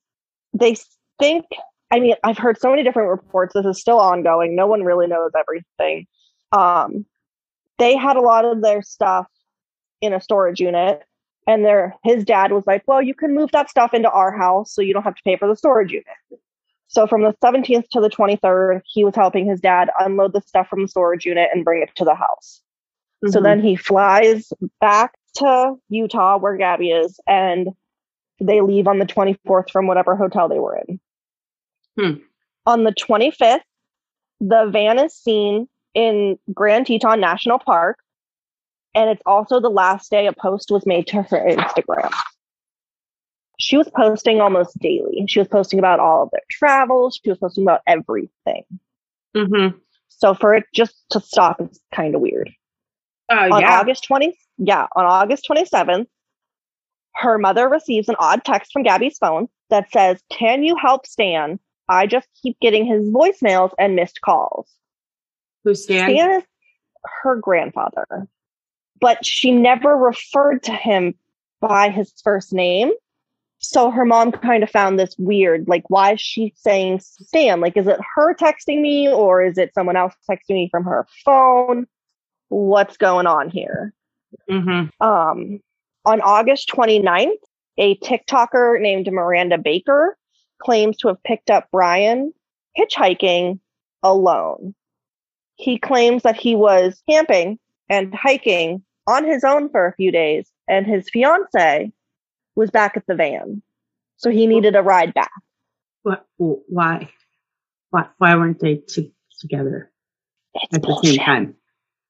[0.54, 0.76] They
[1.20, 1.46] think,
[1.92, 3.54] I mean, I've heard so many different reports.
[3.54, 4.56] This is still ongoing.
[4.56, 6.08] No one really knows everything.
[6.52, 7.06] Um,
[7.78, 9.28] they had a lot of their stuff
[10.02, 11.04] in a storage unit
[11.48, 14.74] and their his dad was like well you can move that stuff into our house
[14.74, 16.06] so you don't have to pay for the storage unit
[16.96, 20.68] so from the 17th to the 23rd he was helping his dad unload the stuff
[20.68, 22.62] from the storage unit and bring it to the house
[23.24, 23.32] mm-hmm.
[23.32, 27.68] so then he flies back to utah where gabby is and
[28.40, 31.00] they leave on the 24th from whatever hotel they were in
[32.00, 32.20] hmm.
[32.66, 33.60] on the 25th
[34.40, 37.98] the van is seen in grand teton national park
[38.96, 42.12] and it's also the last day a post was made to her Instagram.
[43.60, 45.24] She was posting almost daily.
[45.28, 47.20] She was posting about all of their travels.
[47.24, 48.64] She was posting about everything.
[49.36, 49.78] Mm-hmm.
[50.10, 52.52] So for it just to stop is kind of weird.
[53.30, 53.80] Oh, on yeah.
[53.80, 56.06] August 20, yeah, on August 27th,
[57.16, 61.60] her mother receives an odd text from Gabby's phone that says, Can you help Stan?
[61.88, 64.70] I just keep getting his voicemails and missed calls.
[65.64, 66.10] Who's Stan?
[66.10, 66.44] Stan is
[67.24, 68.28] her grandfather
[69.00, 71.16] but she never referred to him
[71.62, 72.92] by his first name.
[73.68, 75.68] So her mom kind of found this weird.
[75.68, 77.62] Like, why is she saying Stan?
[77.62, 81.08] Like, is it her texting me or is it someone else texting me from her
[81.26, 81.88] phone?
[82.50, 83.94] What's going on here?
[84.50, 85.06] Mm-hmm.
[85.06, 85.60] Um,
[86.06, 87.32] on August 29th,
[87.78, 90.16] a TikToker named Miranda Baker
[90.62, 92.34] claims to have picked up Brian
[92.78, 93.60] hitchhiking
[94.04, 94.76] alone.
[95.56, 97.58] He claims that he was camping
[97.90, 101.92] and hiking on his own for a few days, and his fiance
[102.56, 103.62] was back at the van.
[104.18, 105.32] So he needed a ride back.
[106.04, 106.26] What?
[106.38, 107.10] Why?
[107.90, 108.08] Why?
[108.18, 109.92] Why weren't they t- together
[110.54, 111.04] it's at bullshit.
[111.04, 111.56] the same time?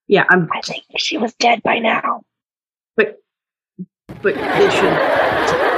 [0.07, 0.47] Yeah, I'm.
[0.53, 2.21] I think she was dead by now.
[2.95, 3.17] But,
[4.21, 4.97] but they should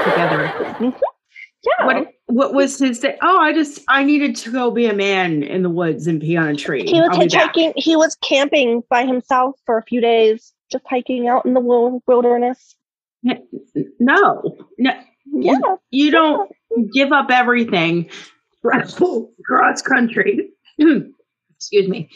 [0.03, 0.51] together.
[0.57, 0.89] Mm-hmm.
[1.63, 1.85] Yeah.
[1.85, 2.13] What?
[2.25, 2.99] What was his?
[2.99, 3.17] Day?
[3.21, 6.35] Oh, I just I needed to go be a man in the woods and pee
[6.35, 6.85] on a tree.
[6.85, 7.73] He was hitchhiking.
[7.75, 12.75] He was camping by himself for a few days just hiking out in the wilderness?
[13.99, 14.91] No, no.
[15.33, 16.51] Yeah, you, don't
[16.93, 18.09] give up everything
[18.61, 20.49] cross country.
[20.79, 22.09] Excuse me,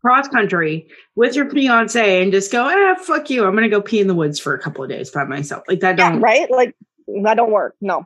[0.00, 3.44] cross country with your fiance and just go, ah, fuck you.
[3.44, 5.64] I'm gonna go pee in the woods for a couple of days by myself.
[5.68, 6.50] Like that don't yeah, right?
[6.50, 6.76] Like
[7.22, 7.74] that don't work.
[7.80, 8.04] No.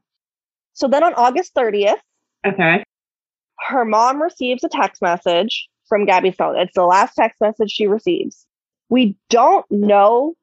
[0.72, 1.98] So then on August 30th,
[2.46, 2.84] okay,
[3.58, 6.56] her mom receives a text message from Gabby's phone.
[6.56, 8.46] It's the last text message she receives.
[8.88, 10.34] We don't know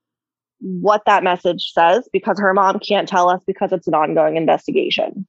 [0.65, 5.27] what that message says because her mom can't tell us because it's an ongoing investigation.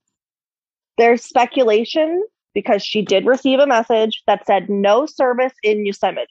[0.97, 6.27] There's speculation because she did receive a message that said no service in Yosemite.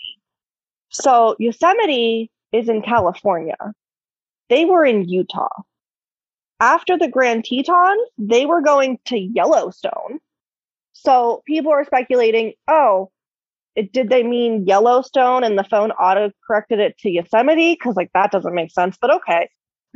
[0.90, 3.58] So Yosemite is in California.
[4.50, 5.50] They were in Utah.
[6.60, 10.20] After the Grand Teton, they were going to Yellowstone.
[10.94, 13.12] So people are speculating, oh,
[13.76, 17.74] it, did they mean Yellowstone and the phone auto corrected it to Yosemite?
[17.74, 19.50] Because like that doesn't make sense, but okay.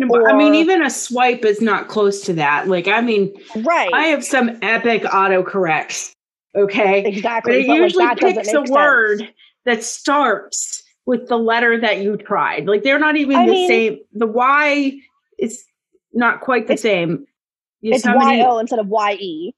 [0.10, 2.70] Or, I mean, even a swipe is not close to that.
[2.70, 3.92] Like, I mean, right?
[3.94, 6.16] I have some epic auto corrects.
[6.56, 7.52] Okay, exactly.
[7.52, 8.70] But it but usually like, picks a sense.
[8.70, 9.30] word
[9.66, 12.66] that starts with the letter that you tried.
[12.66, 14.00] Like, they're not even I the mean, same.
[14.14, 14.94] The Y
[15.38, 15.66] is
[16.14, 17.26] not quite the same.
[17.82, 19.54] Yosemite, it's Y O instead of Y E.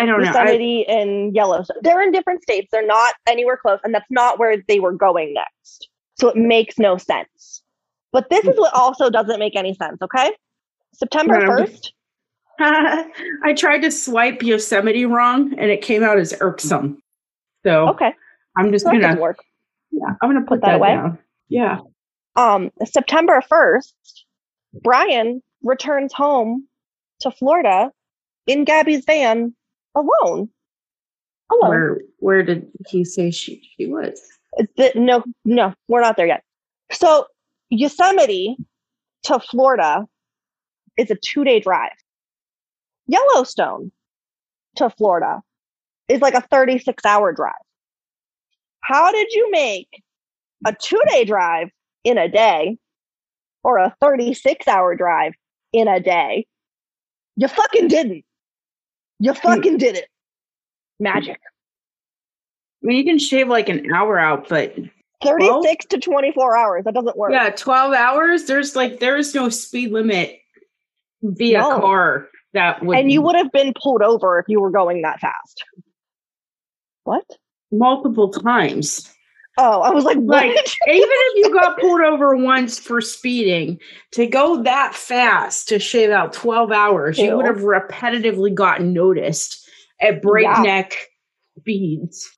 [0.00, 0.94] I don't Yosemite know.
[0.94, 1.76] I, and Yellowstone.
[1.82, 2.68] They're in different states.
[2.72, 5.88] They're not anywhere close, and that's not where they were going next.
[6.18, 7.62] So it makes no sense.
[8.12, 10.32] But this is what also doesn't make any sense, okay?
[10.92, 11.92] September 1st.
[12.60, 17.00] I tried to swipe Yosemite wrong and it came out as irksome.
[17.64, 18.12] So okay.
[18.56, 19.38] I'm just so gonna work.
[19.92, 20.88] Yeah, I'm gonna put, put that, that away.
[20.88, 21.18] Down.
[21.48, 21.78] Yeah.
[22.36, 23.92] Um, September 1st,
[24.82, 26.66] Brian returns home
[27.20, 27.90] to Florida
[28.46, 29.54] in Gabby's van
[29.94, 30.48] alone.
[31.50, 31.70] Alone.
[31.70, 34.20] Where where did he say she she was?
[34.76, 36.42] The, no, no, we're not there yet.
[36.92, 37.26] So
[37.70, 38.56] Yosemite
[39.24, 40.06] to Florida
[40.96, 41.92] is a two day drive.
[43.06, 43.90] Yellowstone
[44.76, 45.40] to Florida
[46.08, 47.54] is like a 36 hour drive.
[48.82, 50.02] How did you make
[50.66, 51.70] a two day drive
[52.04, 52.78] in a day
[53.62, 55.34] or a 36 hour drive
[55.72, 56.46] in a day.
[57.36, 58.24] You fucking didn't.
[59.20, 60.08] You fucking did it.
[60.98, 61.38] Magic.
[62.82, 64.74] I mean, you can shave like an hour out, but
[65.22, 66.84] 36 to 24 hours.
[66.84, 67.30] That doesn't work.
[67.32, 68.44] yeah, 12 hours.
[68.44, 70.38] There's like, there is no speed limit
[71.22, 71.80] via No.
[71.80, 72.96] car that would.
[72.98, 75.64] And you would have been pulled over if you were going that fast.
[77.04, 77.24] What?
[77.72, 79.08] multiple times.
[79.58, 80.46] Oh, I was like, what?
[80.46, 83.78] Like, even if you got pulled over once for speeding,
[84.12, 89.68] to go that fast to shave out 12 hours, you would have repetitively gotten noticed
[90.00, 90.94] at breakneck
[91.58, 92.30] speeds.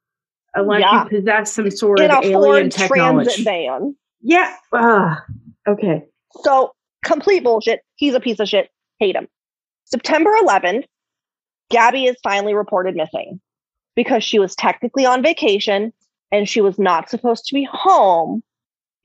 [0.54, 1.04] Unless Yeah.
[1.04, 3.42] you possess some sort in of alien technology.
[3.42, 3.96] Transit van.
[4.20, 4.54] Yeah.
[4.72, 5.24] Ah,
[5.68, 6.04] okay.
[6.42, 6.72] So
[7.04, 7.80] complete bullshit.
[7.96, 8.68] He's a piece of shit.
[8.98, 9.28] Hate him.
[9.84, 10.84] September 11th,
[11.70, 13.40] Gabby is finally reported missing
[13.96, 15.92] because she was technically on vacation
[16.32, 18.42] and she was not supposed to be home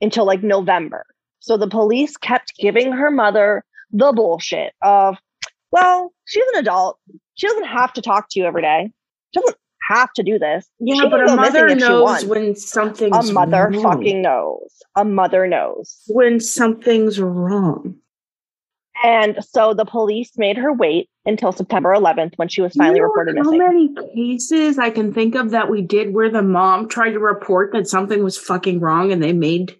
[0.00, 1.04] until like November.
[1.40, 5.16] So the police kept giving her mother the bullshit of,
[5.70, 6.98] well, she's an adult.
[7.34, 8.90] She doesn't have to talk to you every day.
[9.34, 9.56] She doesn't
[9.88, 10.66] have to do this.
[10.80, 13.82] Yeah, She but a mother knows when something's A mother wrong.
[13.82, 14.70] fucking knows.
[14.96, 16.02] A mother knows.
[16.08, 17.94] when something's wrong.
[19.04, 23.00] And so the police made her wait until September 11th when she was You finally
[23.00, 23.60] know reported how missing.
[23.60, 27.18] How many cases I can think of that we did where the mom tried to
[27.20, 29.76] report that something was fucking wrong and they made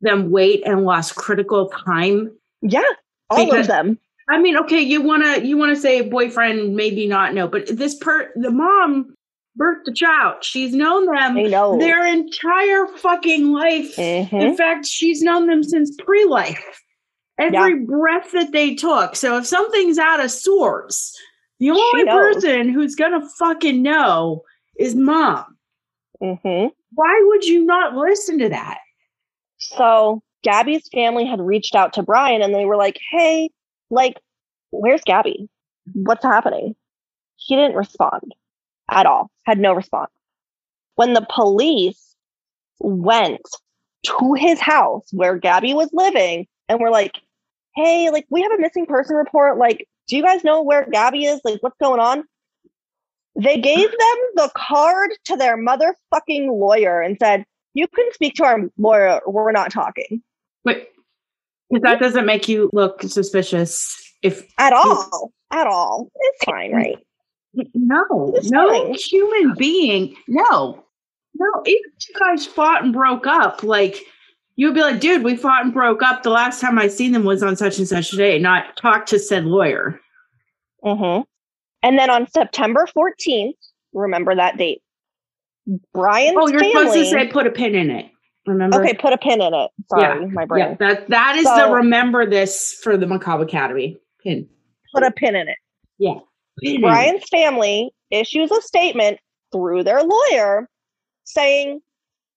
[0.00, 2.32] them wait and lost critical time?
[2.62, 2.82] Yeah,
[3.30, 3.98] all Because- of them.
[4.28, 8.28] I mean, okay, you wanna you wanna say boyfriend, maybe not no, but this per
[8.34, 9.14] the mom
[9.58, 10.42] birthed the child.
[10.42, 11.78] She's known them know.
[11.78, 13.94] their entire fucking life.
[13.94, 14.32] Mhm.
[14.32, 16.82] In fact, she's known them since pre-life.
[17.38, 19.14] Every breath that they took.
[19.14, 21.14] So if something's out of sorts,
[21.58, 24.42] the only person who's gonna fucking know
[24.78, 25.56] is mom.
[26.22, 26.72] Mhm.
[26.94, 28.78] Why would you not listen to that?
[29.58, 33.50] So Gabby's family had reached out to Brian and they were like, hey,
[33.90, 34.18] like,
[34.70, 35.48] where's Gabby?
[35.92, 36.74] What's happening?
[37.36, 38.34] He didn't respond
[38.90, 40.10] at all, had no response.
[40.94, 42.14] When the police
[42.78, 43.42] went
[44.04, 47.20] to his house where Gabby was living and were like,
[47.76, 49.58] hey, like, we have a missing person report.
[49.58, 51.40] Like, do you guys know where Gabby is?
[51.44, 52.24] Like, what's going on?
[53.38, 58.44] They gave them the card to their motherfucking lawyer and said, you can speak to
[58.44, 59.20] our lawyer.
[59.26, 60.22] We're not talking
[60.64, 60.88] But
[61.70, 65.32] because that doesn't make you look suspicious if at all.
[65.52, 66.10] At all.
[66.14, 66.96] It's fine, right?
[67.74, 68.94] no, It's no fine.
[68.94, 70.82] human being, no,
[71.34, 71.62] no.
[71.66, 74.00] Even if you guys fought and broke up, like
[74.56, 76.22] you would be like, dude, we fought and broke up.
[76.22, 79.06] The last time I seen them was on such and such a day, not talk
[79.06, 80.00] to said lawyer.
[80.82, 81.20] hmm
[81.82, 83.52] And then on September 14th,
[83.92, 84.82] remember that date.
[85.92, 86.72] Brian's Oh, you're family.
[86.72, 88.06] supposed to say put a pin in it.
[88.46, 88.80] Remember?
[88.80, 89.70] okay, put a pin in it.
[89.90, 90.60] Sorry, my brain.
[90.64, 94.48] Yeah, that that is So- the remember this for the Macabre Academy pin.
[94.94, 95.58] Put a pin in it.
[96.00, 96.22] Pin
[96.62, 96.80] in it.
[96.80, 99.18] Brian's family issues a statement
[99.52, 100.68] through their lawyer
[101.24, 101.80] saying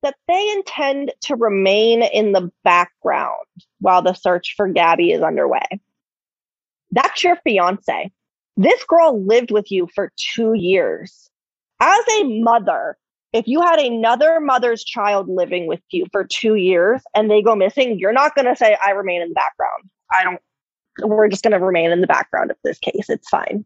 [0.02, 3.46] that they intend to remain in the background
[3.80, 5.66] while the search for Gabby is underway.
[6.92, 8.12] That's your fiance.
[8.58, 11.30] This girl lived with you for two years.
[11.80, 12.98] As a mother,
[13.32, 17.56] if you had another mother's child living with you for two years and they go
[17.56, 19.84] missing, you're not going to say, I remain in the background.
[20.12, 20.42] I don't,
[21.10, 23.10] we're just going to remain in the background of this case.
[23.10, 23.64] It's fine.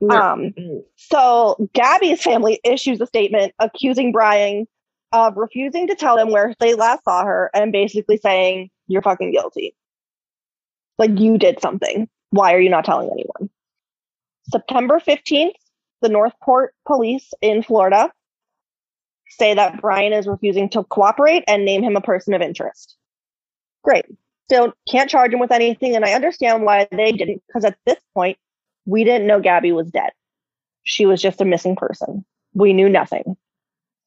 [0.00, 0.16] No.
[0.16, 0.54] Um,
[0.96, 4.66] so Gabby's family issues a statement accusing Brian
[5.12, 9.32] of refusing to tell them where they last saw her and basically saying, You're fucking
[9.32, 9.74] guilty.
[10.98, 12.08] Like you did something.
[12.30, 13.50] Why are you not telling anyone?
[14.44, 15.52] September 15th,
[16.00, 18.10] the North Port police in Florida
[19.28, 22.96] say that Brian is refusing to cooperate and name him a person of interest.
[23.82, 24.04] Great.
[24.48, 25.96] Still can't charge him with anything.
[25.96, 28.38] And I understand why they didn't, because at this point,
[28.84, 30.10] we didn't know Gabby was dead.
[30.84, 32.24] She was just a missing person.
[32.52, 33.36] We knew nothing.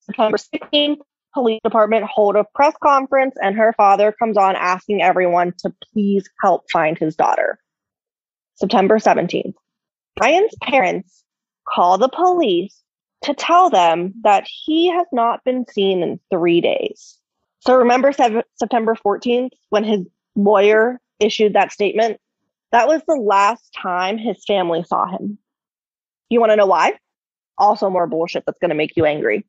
[0.06, 0.98] September 16th,
[1.34, 6.28] police department hold a press conference and her father comes on asking everyone to please
[6.42, 7.60] help find his daughter.
[8.56, 9.54] September 17th,
[10.16, 11.24] Brian's parents
[11.68, 12.82] call the police
[13.24, 17.18] to tell them that he has not been seen in three days.
[17.60, 20.02] So remember Sev- September 14th when his
[20.36, 22.20] lawyer issued that statement?
[22.72, 25.38] That was the last time his family saw him.
[26.30, 26.94] You want to know why?
[27.58, 29.46] Also, more bullshit that's going to make you angry.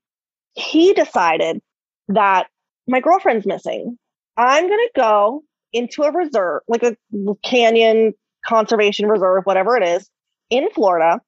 [0.57, 1.61] He decided
[2.09, 2.49] that
[2.89, 3.99] my girlfriend's missing.
[4.37, 6.97] I'm going to go into a reserve, like a
[7.43, 8.15] canyon
[8.45, 10.09] conservation reserve, whatever it is,
[10.51, 11.21] in Florida,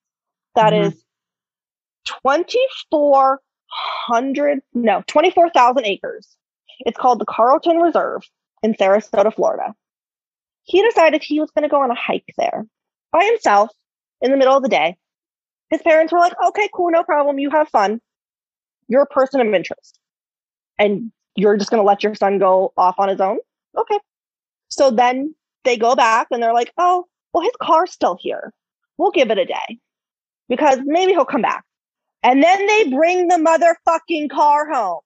[0.55, 0.87] That Mhm.
[0.87, 1.05] is
[2.05, 6.37] 2,400, no, 24,000 acres.
[6.81, 8.23] It's called the Carlton Reserve
[8.63, 9.75] in Sarasota, Florida.
[10.65, 12.67] He decided he was going to go on a hike there
[13.13, 13.71] by himself
[14.21, 14.97] in the middle of the day.
[15.71, 17.39] His parents were like, okay, cool, no problem.
[17.39, 18.01] You have fun.
[18.89, 19.99] You're a person of interest.
[20.79, 23.39] And you're just going to let your son go off on his own?
[23.77, 23.99] Okay.
[24.69, 28.53] So then they go back and they're like, oh, well, his car's still here.
[28.97, 29.79] We'll give it a day
[30.49, 31.65] because maybe he'll come back.
[32.23, 35.01] And then they bring the motherfucking car home.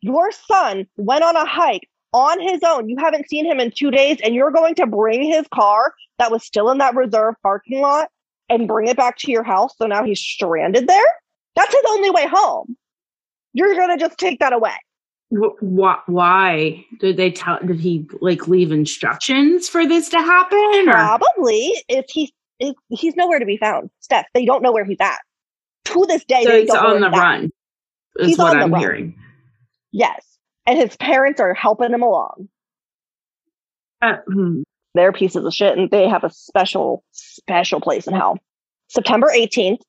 [0.00, 2.88] Your son went on a hike on his own.
[2.88, 6.30] You haven't seen him in two days, and you're going to bring his car that
[6.30, 8.10] was still in that reserve parking lot
[8.48, 9.74] and bring it back to your house.
[9.76, 11.06] So now he's stranded there.
[11.54, 12.76] That's his only way home.
[13.56, 14.74] You're going to just take that away.
[15.30, 17.58] Why, why did they tell?
[17.64, 20.88] Did he like leave instructions for this to happen?
[20.88, 20.92] Or?
[20.92, 21.72] Probably.
[21.88, 23.88] If he, if he's nowhere to be found.
[24.00, 25.18] Steph, they don't know where he's at.
[25.86, 27.22] To this day, So they he's don't know on the where he's at.
[27.24, 27.50] run.
[28.18, 28.80] Is He's what on the I'm run.
[28.80, 29.14] hearing.
[29.90, 30.22] Yes.
[30.66, 32.48] And his parents are helping him along.
[34.02, 34.62] Uh, hmm.
[34.94, 38.38] They're pieces of shit and they have a special, special place in hell.
[38.88, 39.80] September 18th,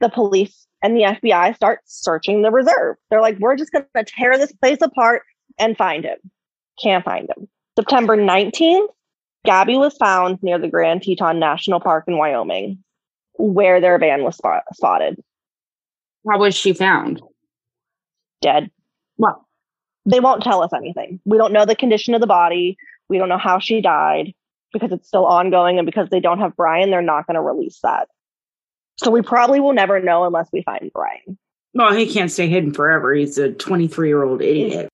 [0.00, 2.96] the police and the FBI starts searching the reserve.
[3.10, 5.22] They're like, we're just going to tear this place apart
[5.58, 6.18] and find him.
[6.82, 7.48] Can't find him.
[7.78, 8.88] September 19th,
[9.44, 12.82] Gabby was found near the Grand Teton National Park in Wyoming,
[13.34, 15.22] where their van was spot- spotted
[16.28, 17.22] How was she found?
[18.42, 18.70] dead.
[19.18, 19.46] Well,
[20.06, 21.20] They won't tell us anything.
[21.26, 22.76] We don't know the condition of the body.
[23.10, 24.32] We don't know how she died
[24.72, 25.78] because it's still ongoing.
[25.78, 28.08] And because they don't have Brian, they're not going to release that.
[29.02, 31.38] So we probably will never know unless we find Brian.
[31.72, 33.14] well, he can't stay hidden forever.
[33.14, 34.88] He's a 23 year old idiot.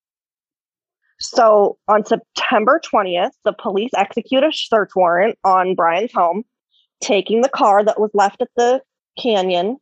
[1.18, 6.44] So on September 20th, the police execute a search warrant on Brian's home,
[7.00, 8.80] taking the car that was left at the
[9.18, 9.78] canyon,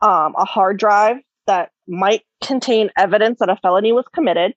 [0.00, 4.54] um, a hard drive that might contain evidence that a felony was committed.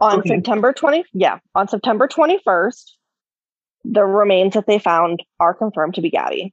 [0.00, 0.30] On Okay.
[0.30, 2.92] September 20, yeah, on September 21st,
[3.84, 6.52] the remains that they found are confirmed to be Gabby.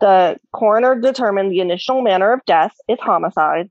[0.00, 3.70] The coroner determined the initial manner of death is homicide,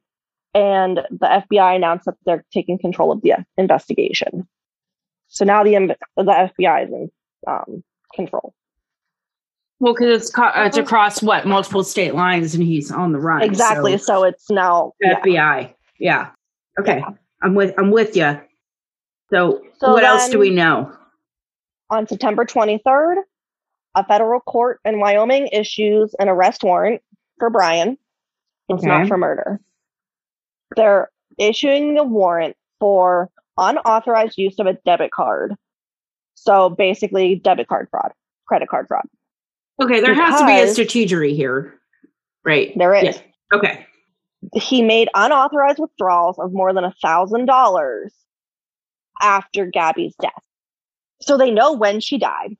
[0.54, 4.48] and the FBI announced that they're taking control of the investigation.
[5.28, 6.24] So now the the
[6.58, 7.12] FBI is in
[7.48, 7.84] um,
[8.16, 8.54] control.
[9.80, 13.42] Well, because it's co- it's across what multiple state lines, and he's on the run.
[13.42, 13.98] Exactly.
[13.98, 15.20] so- So, it's now yeah.
[15.22, 15.74] FBI.
[16.00, 16.30] Yeah.
[16.80, 16.98] Okay.
[17.00, 17.10] Yeah.
[17.42, 18.40] I'm with I'm with you.
[19.32, 20.92] So, So what else do we know?
[21.92, 23.16] on September 23rd,
[23.96, 27.02] a federal court in Wyoming issues an arrest warrant
[27.40, 27.98] for Brian.
[28.70, 29.60] It's not for murder.
[30.76, 35.56] They're issuing a warrant for unauthorized use of a debit card.
[36.36, 38.12] So basically, debit card fraud,
[38.48, 39.06] credit card fraud.
[39.82, 41.74] Okay, there has to be a because- strategery here,
[42.46, 42.72] right?
[42.78, 43.16] There is.
[43.16, 43.22] Yeah.
[43.58, 43.86] Okay.
[44.54, 48.14] He made unauthorized withdrawals of more than a thousand dollars
[49.22, 50.44] after Gabby's death.
[51.22, 52.56] So they know when she died.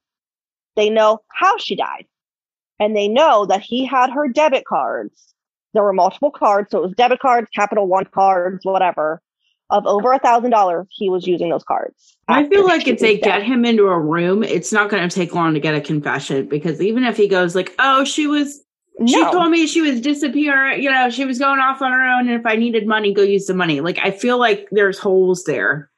[0.80, 2.06] They know how she died.
[2.80, 5.34] And they know that he had her debit cards.
[5.74, 6.72] There were multiple cards.
[6.72, 9.22] So it was debit cards, Capital One cards, whatever,
[9.70, 10.88] of over a thousand dollars.
[10.90, 12.16] He was using those cards.
[12.30, 13.26] I feel like if they dead.
[13.26, 16.48] get him into a room, it's not going to take long to get a confession
[16.48, 18.64] because even if he goes like, "Oh, she was
[19.06, 22.08] she no, told me she was disappearing, you know, she was going off on her
[22.08, 24.98] own and if I needed money, go use the money." Like I feel like there's
[24.98, 25.90] holes there.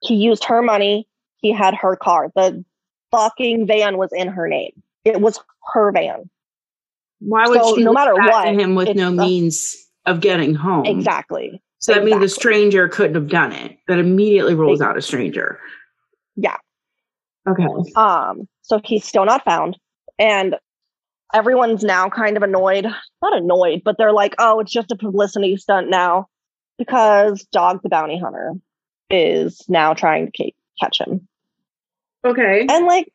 [0.00, 1.06] he used her money.
[1.36, 2.32] He had her car.
[2.34, 2.64] The
[3.14, 4.72] fucking van was in her name.
[5.04, 5.40] It was
[5.72, 6.28] her van.
[7.20, 10.84] Why would So she no matter what, him with no the- means of getting home?
[10.84, 11.62] Exactly.
[11.78, 13.76] So that means the stranger couldn't have done it.
[13.88, 15.60] That immediately rules out a stranger.
[16.34, 16.56] Yeah.
[17.46, 17.66] Okay.
[17.94, 19.76] Um, so he's still not found.
[20.18, 20.56] And
[21.34, 22.86] everyone's now kind of annoyed.
[23.20, 26.28] Not annoyed, but they're like, oh, it's just a publicity stunt now
[26.78, 28.54] because Dog the Bounty Hunter
[29.10, 31.28] is now trying to ca- catch him.
[32.24, 32.66] Okay.
[32.68, 33.12] And like,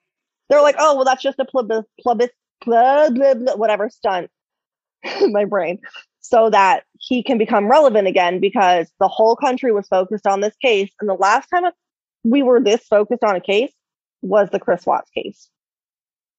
[0.50, 2.30] they're like, oh, well, that's just a plebis, plebis,
[2.66, 4.30] blah, blah, blah, whatever stunt.
[5.22, 5.80] My brain.
[6.22, 10.56] So that he can become relevant again because the whole country was focused on this
[10.58, 10.92] case.
[11.00, 11.72] And the last time
[12.24, 13.72] we were this focused on a case
[14.22, 15.50] was the Chris Watts case.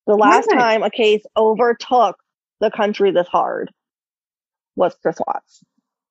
[0.07, 0.59] The last Right.
[0.59, 2.17] time a case overtook
[2.61, 3.73] the country this hard
[4.77, 5.65] was Chris Watts.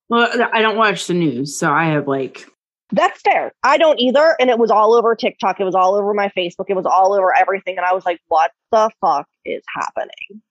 [0.09, 2.47] Well, I don't watch the news, so I have like
[2.91, 3.53] That's fair.
[3.63, 4.35] I don't either.
[4.39, 5.59] And it was all over TikTok.
[5.59, 6.65] It was all over my Facebook.
[6.69, 7.77] It was all over everything.
[7.77, 10.41] And I was like, what the fuck is happening?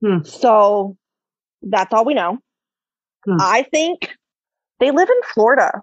[0.00, 0.22] Hmm.
[0.24, 0.96] So
[1.62, 2.38] that's all we know.
[3.24, 3.36] Hmm.
[3.40, 4.16] I think
[4.80, 5.82] they live in Florida.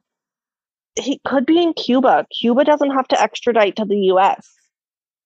[0.99, 2.25] He could be in Cuba.
[2.37, 4.47] Cuba doesn't have to extradite to the US.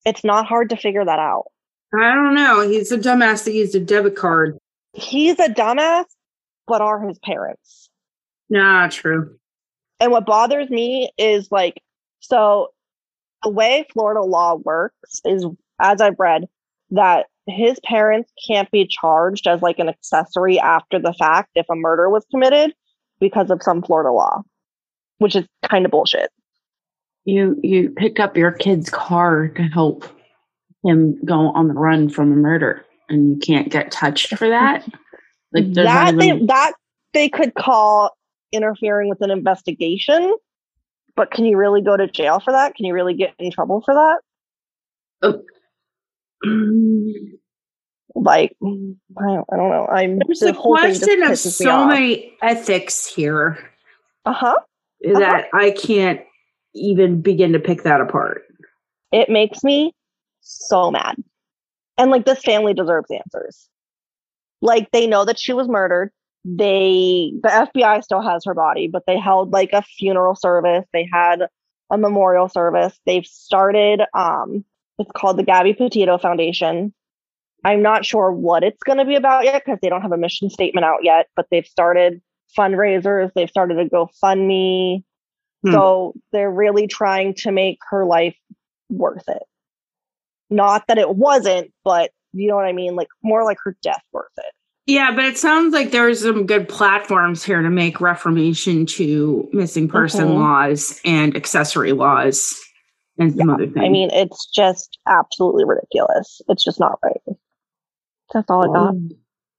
[0.06, 1.46] It's not hard to figure that out.
[1.94, 2.68] I don't know.
[2.68, 4.58] He's a dumbass that used a debit card.
[4.94, 6.06] He's a dumbass,
[6.68, 7.90] but are his parents.
[8.50, 9.38] Nah, true.
[10.04, 11.82] And what bothers me is like,
[12.20, 12.72] so
[13.42, 15.46] the way Florida law works is,
[15.80, 16.44] as I've read,
[16.90, 21.76] that his parents can't be charged as like an accessory after the fact if a
[21.76, 22.74] murder was committed
[23.22, 24.42] because of some Florida law,
[25.20, 26.32] which is kind of bullshit.
[27.24, 30.04] You you pick up your kid's car to help
[30.84, 34.86] him go on the run from a murder, and you can't get touched for that.
[35.56, 36.74] Like that, they, that
[37.14, 38.18] they could call
[38.54, 40.36] interfering with an investigation,
[41.16, 42.76] but can you really go to jail for that?
[42.76, 44.20] Can you really get in trouble for that?
[45.24, 45.42] Oh.
[48.16, 49.88] like I don't, I don't know.
[49.88, 53.58] I'm there's a question of so many ethics here.
[54.26, 54.56] Uh huh.
[55.06, 55.20] Uh-huh.
[55.20, 56.22] That I can't
[56.74, 58.44] even begin to pick that apart.
[59.12, 59.94] It makes me
[60.42, 61.16] so mad.
[61.98, 63.70] And like this family deserves answers.
[64.62, 66.12] Like they know that she was murdered.
[66.46, 70.86] They the FBI still has her body, but they held like a funeral service.
[70.92, 71.48] They had
[71.90, 73.00] a memorial service.
[73.06, 74.66] They've started um
[75.00, 76.94] it's called the Gabby Petito Foundation.
[77.66, 80.18] I'm not sure what it's going to be about yet because they don't have a
[80.18, 82.22] mission statement out yet, but they've started
[82.58, 83.32] fundraisers.
[83.34, 85.04] They've started a GoFundMe.
[85.64, 85.72] Hmm.
[85.72, 88.36] So they're really trying to make her life
[88.90, 89.44] worth it.
[90.50, 92.96] Not that it wasn't, but you know what I mean?
[92.96, 94.54] Like more like her death worth it.
[94.86, 99.88] Yeah, but it sounds like there's some good platforms here to make reformation to missing
[99.88, 100.40] person mm-hmm.
[100.40, 102.60] laws and accessory laws
[103.18, 103.86] and some yeah, other things.
[103.86, 106.42] I mean, it's just absolutely ridiculous.
[106.50, 107.38] It's just not right.
[108.34, 108.90] That's all I got.
[108.90, 109.10] Um,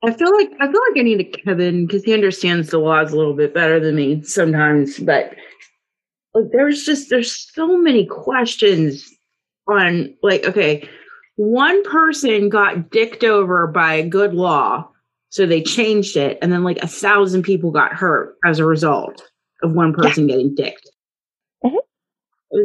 [0.02, 3.12] I feel like I feel like I need a Kevin because he understands the laws
[3.12, 4.98] a little bit better than me sometimes.
[4.98, 5.34] But
[6.34, 9.10] like, there's just there's so many questions
[9.66, 10.86] on like, okay,
[11.36, 14.90] one person got dicked over by a good law,
[15.34, 19.20] so they changed it, and then like a thousand people got hurt as a result
[19.64, 20.36] of one person yeah.
[20.36, 20.88] getting dicked.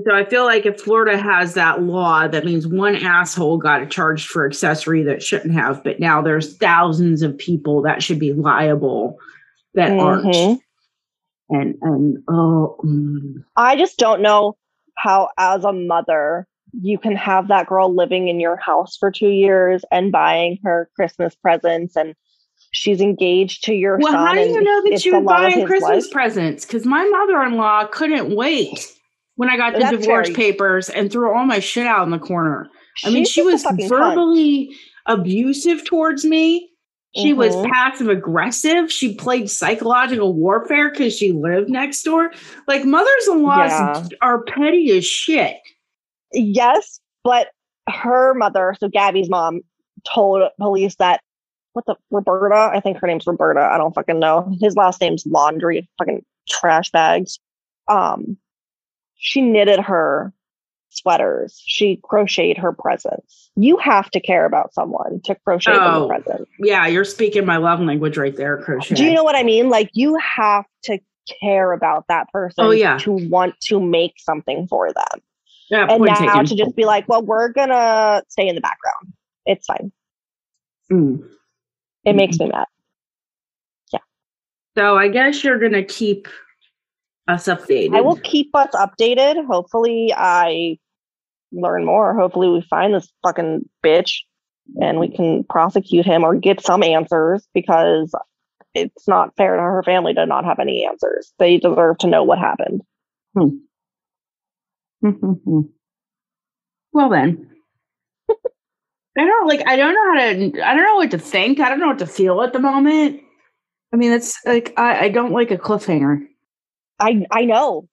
[0.05, 4.27] So I feel like if Florida has that law, that means one asshole got charged
[4.27, 9.17] for accessory that shouldn't have, but now there's thousands of people that should be liable
[9.73, 9.99] that mm-hmm.
[9.99, 10.61] aren't.
[11.49, 13.43] And and oh, mm.
[13.55, 14.55] I just don't know
[14.95, 16.45] how, as a mother,
[16.79, 20.87] you can have that girl living in your house for two years and buying her
[20.95, 22.13] Christmas presents and
[22.71, 24.15] she's engaged to your well, son.
[24.15, 26.11] Well, how do you know that she was buying Christmas life?
[26.11, 26.65] presents?
[26.65, 28.87] Because my mother-in-law couldn't wait
[29.35, 32.11] when I got the That's divorce very- papers and threw all my shit out in
[32.11, 32.69] the corner.
[33.05, 34.69] I mean, she was verbally
[35.07, 35.19] cunt.
[35.19, 36.69] abusive towards me.
[37.15, 37.39] She mm-hmm.
[37.39, 38.91] was passive aggressive.
[38.91, 42.31] She played psychological warfare because she lived next door.
[42.67, 44.03] Like mothers in laws yeah.
[44.21, 45.55] are petty as shit.
[46.33, 47.47] Yes, but
[47.87, 49.61] her mother, so Gabby's mom,
[50.05, 51.21] told police that
[51.73, 53.61] what the Roberta, I think her name's Roberta.
[53.61, 54.55] I don't fucking know.
[54.59, 55.87] His last name's Laundrie.
[55.97, 57.39] fucking trash bags.
[57.87, 58.37] Um,
[59.15, 60.33] she knitted her
[60.89, 61.61] sweaters.
[61.65, 63.51] She crocheted her presents.
[63.55, 66.47] You have to care about someone to crochet oh, them a present.
[66.59, 68.95] Yeah, you're speaking my love language right there, crochet.
[68.95, 69.69] Do you know what I mean?
[69.69, 70.99] Like you have to
[71.41, 72.97] care about that person oh, yeah.
[72.99, 75.21] to want to make something for them.
[75.69, 76.45] Yeah, and now taken.
[76.45, 79.13] to just be like, well, we're gonna stay in the background.
[79.45, 79.91] It's fine.
[80.91, 81.29] Mm.
[82.05, 82.65] It makes me mad.
[83.91, 83.99] Yeah.
[84.77, 86.27] So I guess you're gonna keep
[87.27, 87.95] us updated.
[87.95, 89.45] I will keep us updated.
[89.45, 90.77] Hopefully, I
[91.51, 92.15] learn more.
[92.15, 94.19] Hopefully, we find this fucking bitch
[94.81, 98.13] and we can prosecute him or get some answers because
[98.73, 101.33] it's not fair to her family to not have any answers.
[101.39, 102.81] They deserve to know what happened.
[103.35, 103.57] Hmm.
[106.91, 107.49] well, then.
[109.19, 109.67] I don't like.
[109.67, 110.65] I don't know how to.
[110.65, 111.59] I don't know what to think.
[111.59, 113.21] I don't know what to feel at the moment.
[113.91, 116.25] I mean, it's like I, I don't like a cliffhanger.
[117.01, 117.89] I I know.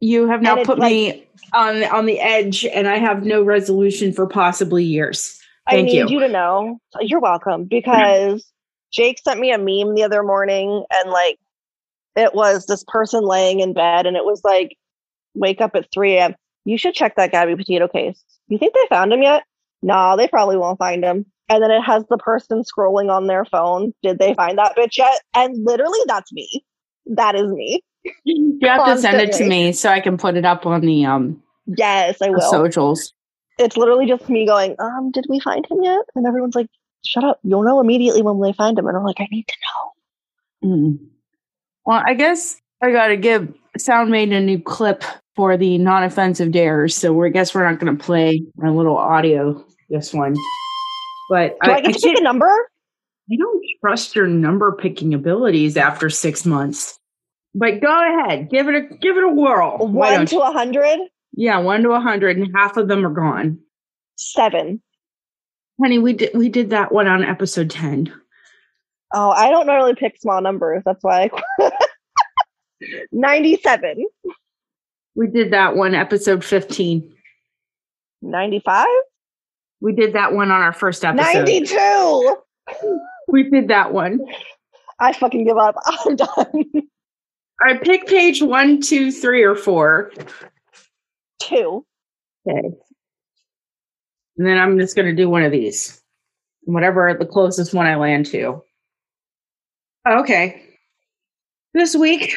[0.00, 4.12] You have now put like, me on on the edge, and I have no resolution
[4.12, 5.40] for possibly years.
[5.66, 6.08] Thank I need you.
[6.10, 6.78] you to know.
[7.00, 8.44] You're welcome because
[8.92, 11.38] Jake sent me a meme the other morning, and like
[12.16, 14.76] it was this person laying in bed, and it was like,
[15.34, 16.34] "Wake up at 3 a.m.
[16.66, 18.22] You should check that Gabby Petito case.
[18.48, 19.44] You think they found him yet?
[19.82, 23.44] Nah, they probably won't find him." And then it has the person scrolling on their
[23.44, 23.92] phone.
[24.02, 25.20] Did they find that bitch yet?
[25.34, 26.64] And literally, that's me.
[27.06, 27.82] That is me.
[28.24, 29.26] You have Constantly.
[29.26, 31.42] to send it to me so I can put it up on the um
[31.76, 32.40] Yes, I will.
[32.40, 33.12] Socials.
[33.58, 36.00] It's literally just me going, um, did we find him yet?
[36.14, 36.68] And everyone's like,
[37.04, 37.40] shut up.
[37.42, 38.86] You'll know immediately when they find him.
[38.86, 39.54] And I'm like, I need to
[40.62, 40.70] know.
[40.70, 40.98] Mm.
[41.84, 45.04] Well, I guess I got to give Sound made a new clip
[45.36, 46.96] for the non offensive dares.
[46.96, 50.34] So I guess we're not going to play a little audio this one.
[51.30, 52.46] But Do I, I get I to pick a number?
[53.30, 56.98] I don't trust your number picking abilities after six months.
[57.54, 59.78] But go ahead, give it a give it a whirl.
[59.78, 60.98] One to a hundred,
[61.34, 63.58] Yeah, one to a hundred, and half of them are gone.
[64.16, 64.80] seven.
[65.80, 68.12] Honey, we did we did that one on episode ten.
[69.14, 70.82] Oh, I don't normally pick small numbers.
[70.84, 71.30] That's why.
[73.12, 74.06] 97,
[75.16, 77.12] We did that one episode fifteen.
[78.22, 78.86] 95,
[79.80, 81.44] We did that one on our first episode.
[81.44, 82.36] 92.
[83.28, 84.20] We did that one.
[85.00, 85.76] I fucking give up.
[85.86, 86.28] I'm done.
[87.60, 90.12] All right, pick page one, two, three, or four.
[91.40, 91.84] Two.
[92.48, 92.68] Okay.
[94.36, 96.00] And then I'm just going to do one of these.
[96.62, 98.62] Whatever the closest one I land to.
[100.08, 100.62] Okay.
[101.74, 102.34] This week,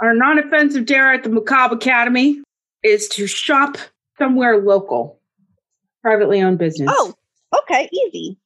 [0.00, 2.42] our non offensive dare at the Macabre Academy
[2.82, 3.76] is to shop
[4.18, 5.20] somewhere local,
[6.06, 6.88] privately owned business.
[6.92, 7.12] Oh,
[7.58, 8.38] okay, easy.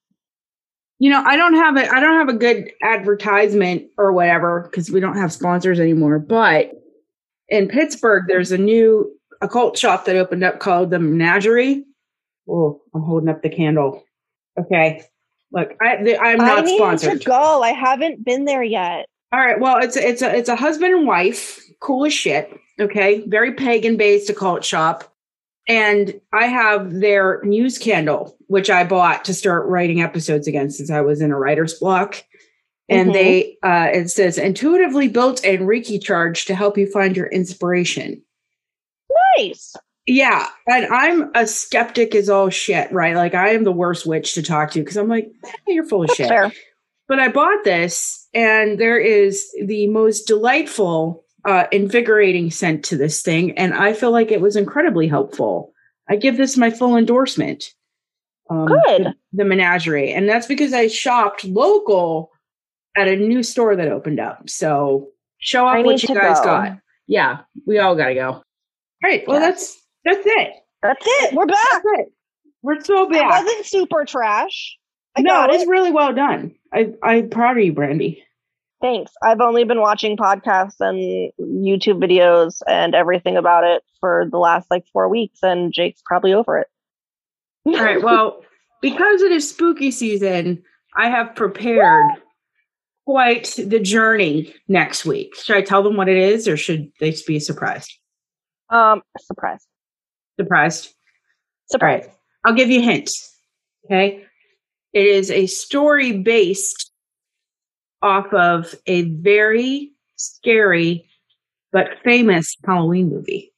[0.98, 4.90] You know, I don't have a I don't have a good advertisement or whatever because
[4.90, 6.18] we don't have sponsors anymore.
[6.18, 6.72] But
[7.50, 11.84] in Pittsburgh, there's a new occult shop that opened up called the Menagerie.
[12.48, 14.04] Oh, I'm holding up the candle.
[14.58, 15.02] Okay,
[15.52, 17.20] look, I the, I'm I not need sponsored.
[17.20, 17.62] to go.
[17.62, 19.06] I haven't been there yet.
[19.32, 22.58] All right, well, it's a, it's a it's a husband and wife, cool as shit.
[22.80, 25.09] Okay, very pagan based occult shop.
[25.70, 30.90] And I have their news candle, which I bought to start writing episodes again since
[30.90, 32.24] I was in a writer's block.
[32.88, 33.12] And Mhm.
[33.12, 38.20] they, uh, it says intuitively built and Reiki charged to help you find your inspiration.
[39.38, 39.76] Nice.
[40.06, 40.48] Yeah.
[40.66, 43.14] And I'm a skeptic as all shit, right?
[43.14, 46.02] Like I am the worst witch to talk to because I'm like, "Eh, you're full
[46.02, 46.28] of That's shit.
[46.28, 46.52] fair.
[47.06, 53.22] But I bought this, and there is the most delightful, uh, invigorating scent to this
[53.22, 55.72] thing, and I feel like it was incredibly helpful.
[56.09, 57.64] I give this my full endorsement.
[58.51, 59.14] Um, Good.
[59.32, 62.30] The, menagerie, and that's because I shopped local
[62.97, 64.51] at a new store that opened up.
[64.51, 66.45] So show off what you guys go.
[66.47, 66.78] got.
[67.07, 68.30] Yeah, we all got to go.
[68.32, 68.43] All
[69.05, 69.22] right.
[69.28, 69.76] Well, Yes.
[70.05, 70.53] that's that's it.
[70.82, 71.34] That's it.
[71.34, 71.57] We're back.
[71.72, 72.12] That's it.
[72.62, 73.30] We're so It back.
[73.45, 74.76] wasn't super trash.
[75.16, 76.55] I no, it was really well done.
[76.72, 78.18] I I'm proud of you, Brandi.
[78.81, 79.12] Thanks.
[79.22, 84.70] I've only been watching podcasts and YouTube videos and everything about it for the last
[84.70, 86.66] like four weeks, and Jake's probably over it.
[87.66, 88.03] All right.
[88.03, 88.43] Well,
[88.81, 90.62] because it is spooky season,
[90.97, 92.07] I have prepared
[93.05, 95.35] quite the journey next week.
[95.37, 97.93] Should I tell them what it is, or should they be surprised?
[98.70, 99.66] um, surprise,
[100.39, 100.87] Surprised.
[100.87, 100.93] All
[101.72, 102.05] surprise.
[102.07, 102.14] right.
[102.47, 103.11] I'll give you a hint.
[103.85, 104.24] Okay.
[104.95, 106.89] It is a story based
[108.03, 111.07] off of a very scary
[111.72, 113.53] but famous Halloween movie.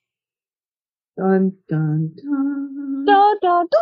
[1.16, 3.04] Dun dun dun.
[3.06, 3.78] Da, da, da.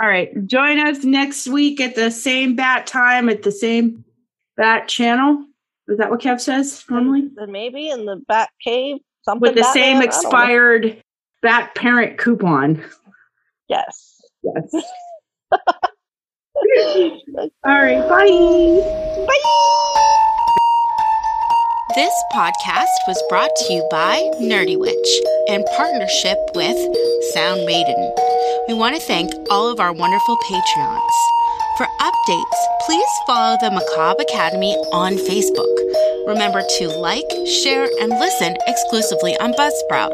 [0.00, 0.30] All right.
[0.46, 4.04] Join us next week at the same bat time at the same
[4.56, 5.44] bat channel.
[5.88, 7.30] Is that what Kev says normally?
[7.48, 11.00] Maybe in the Bat Cave, something With the same expired
[11.42, 12.84] bat parent coupon.
[13.68, 14.20] Yes.
[14.42, 14.84] Yes.
[17.64, 18.00] All right.
[18.08, 19.26] Bye.
[19.26, 19.36] Bye.
[21.94, 26.76] This podcast was brought to you by Nerdy Witch in partnership with
[27.32, 28.12] Sound Maiden.
[28.68, 31.16] We want to thank all of our wonderful Patreons.
[31.78, 35.76] For updates, please follow the Macabre Academy on Facebook.
[36.26, 37.30] Remember to like,
[37.62, 40.12] share, and listen exclusively on Buzzsprout.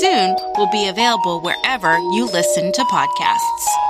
[0.00, 3.85] Soon, we'll be available wherever you listen to podcasts.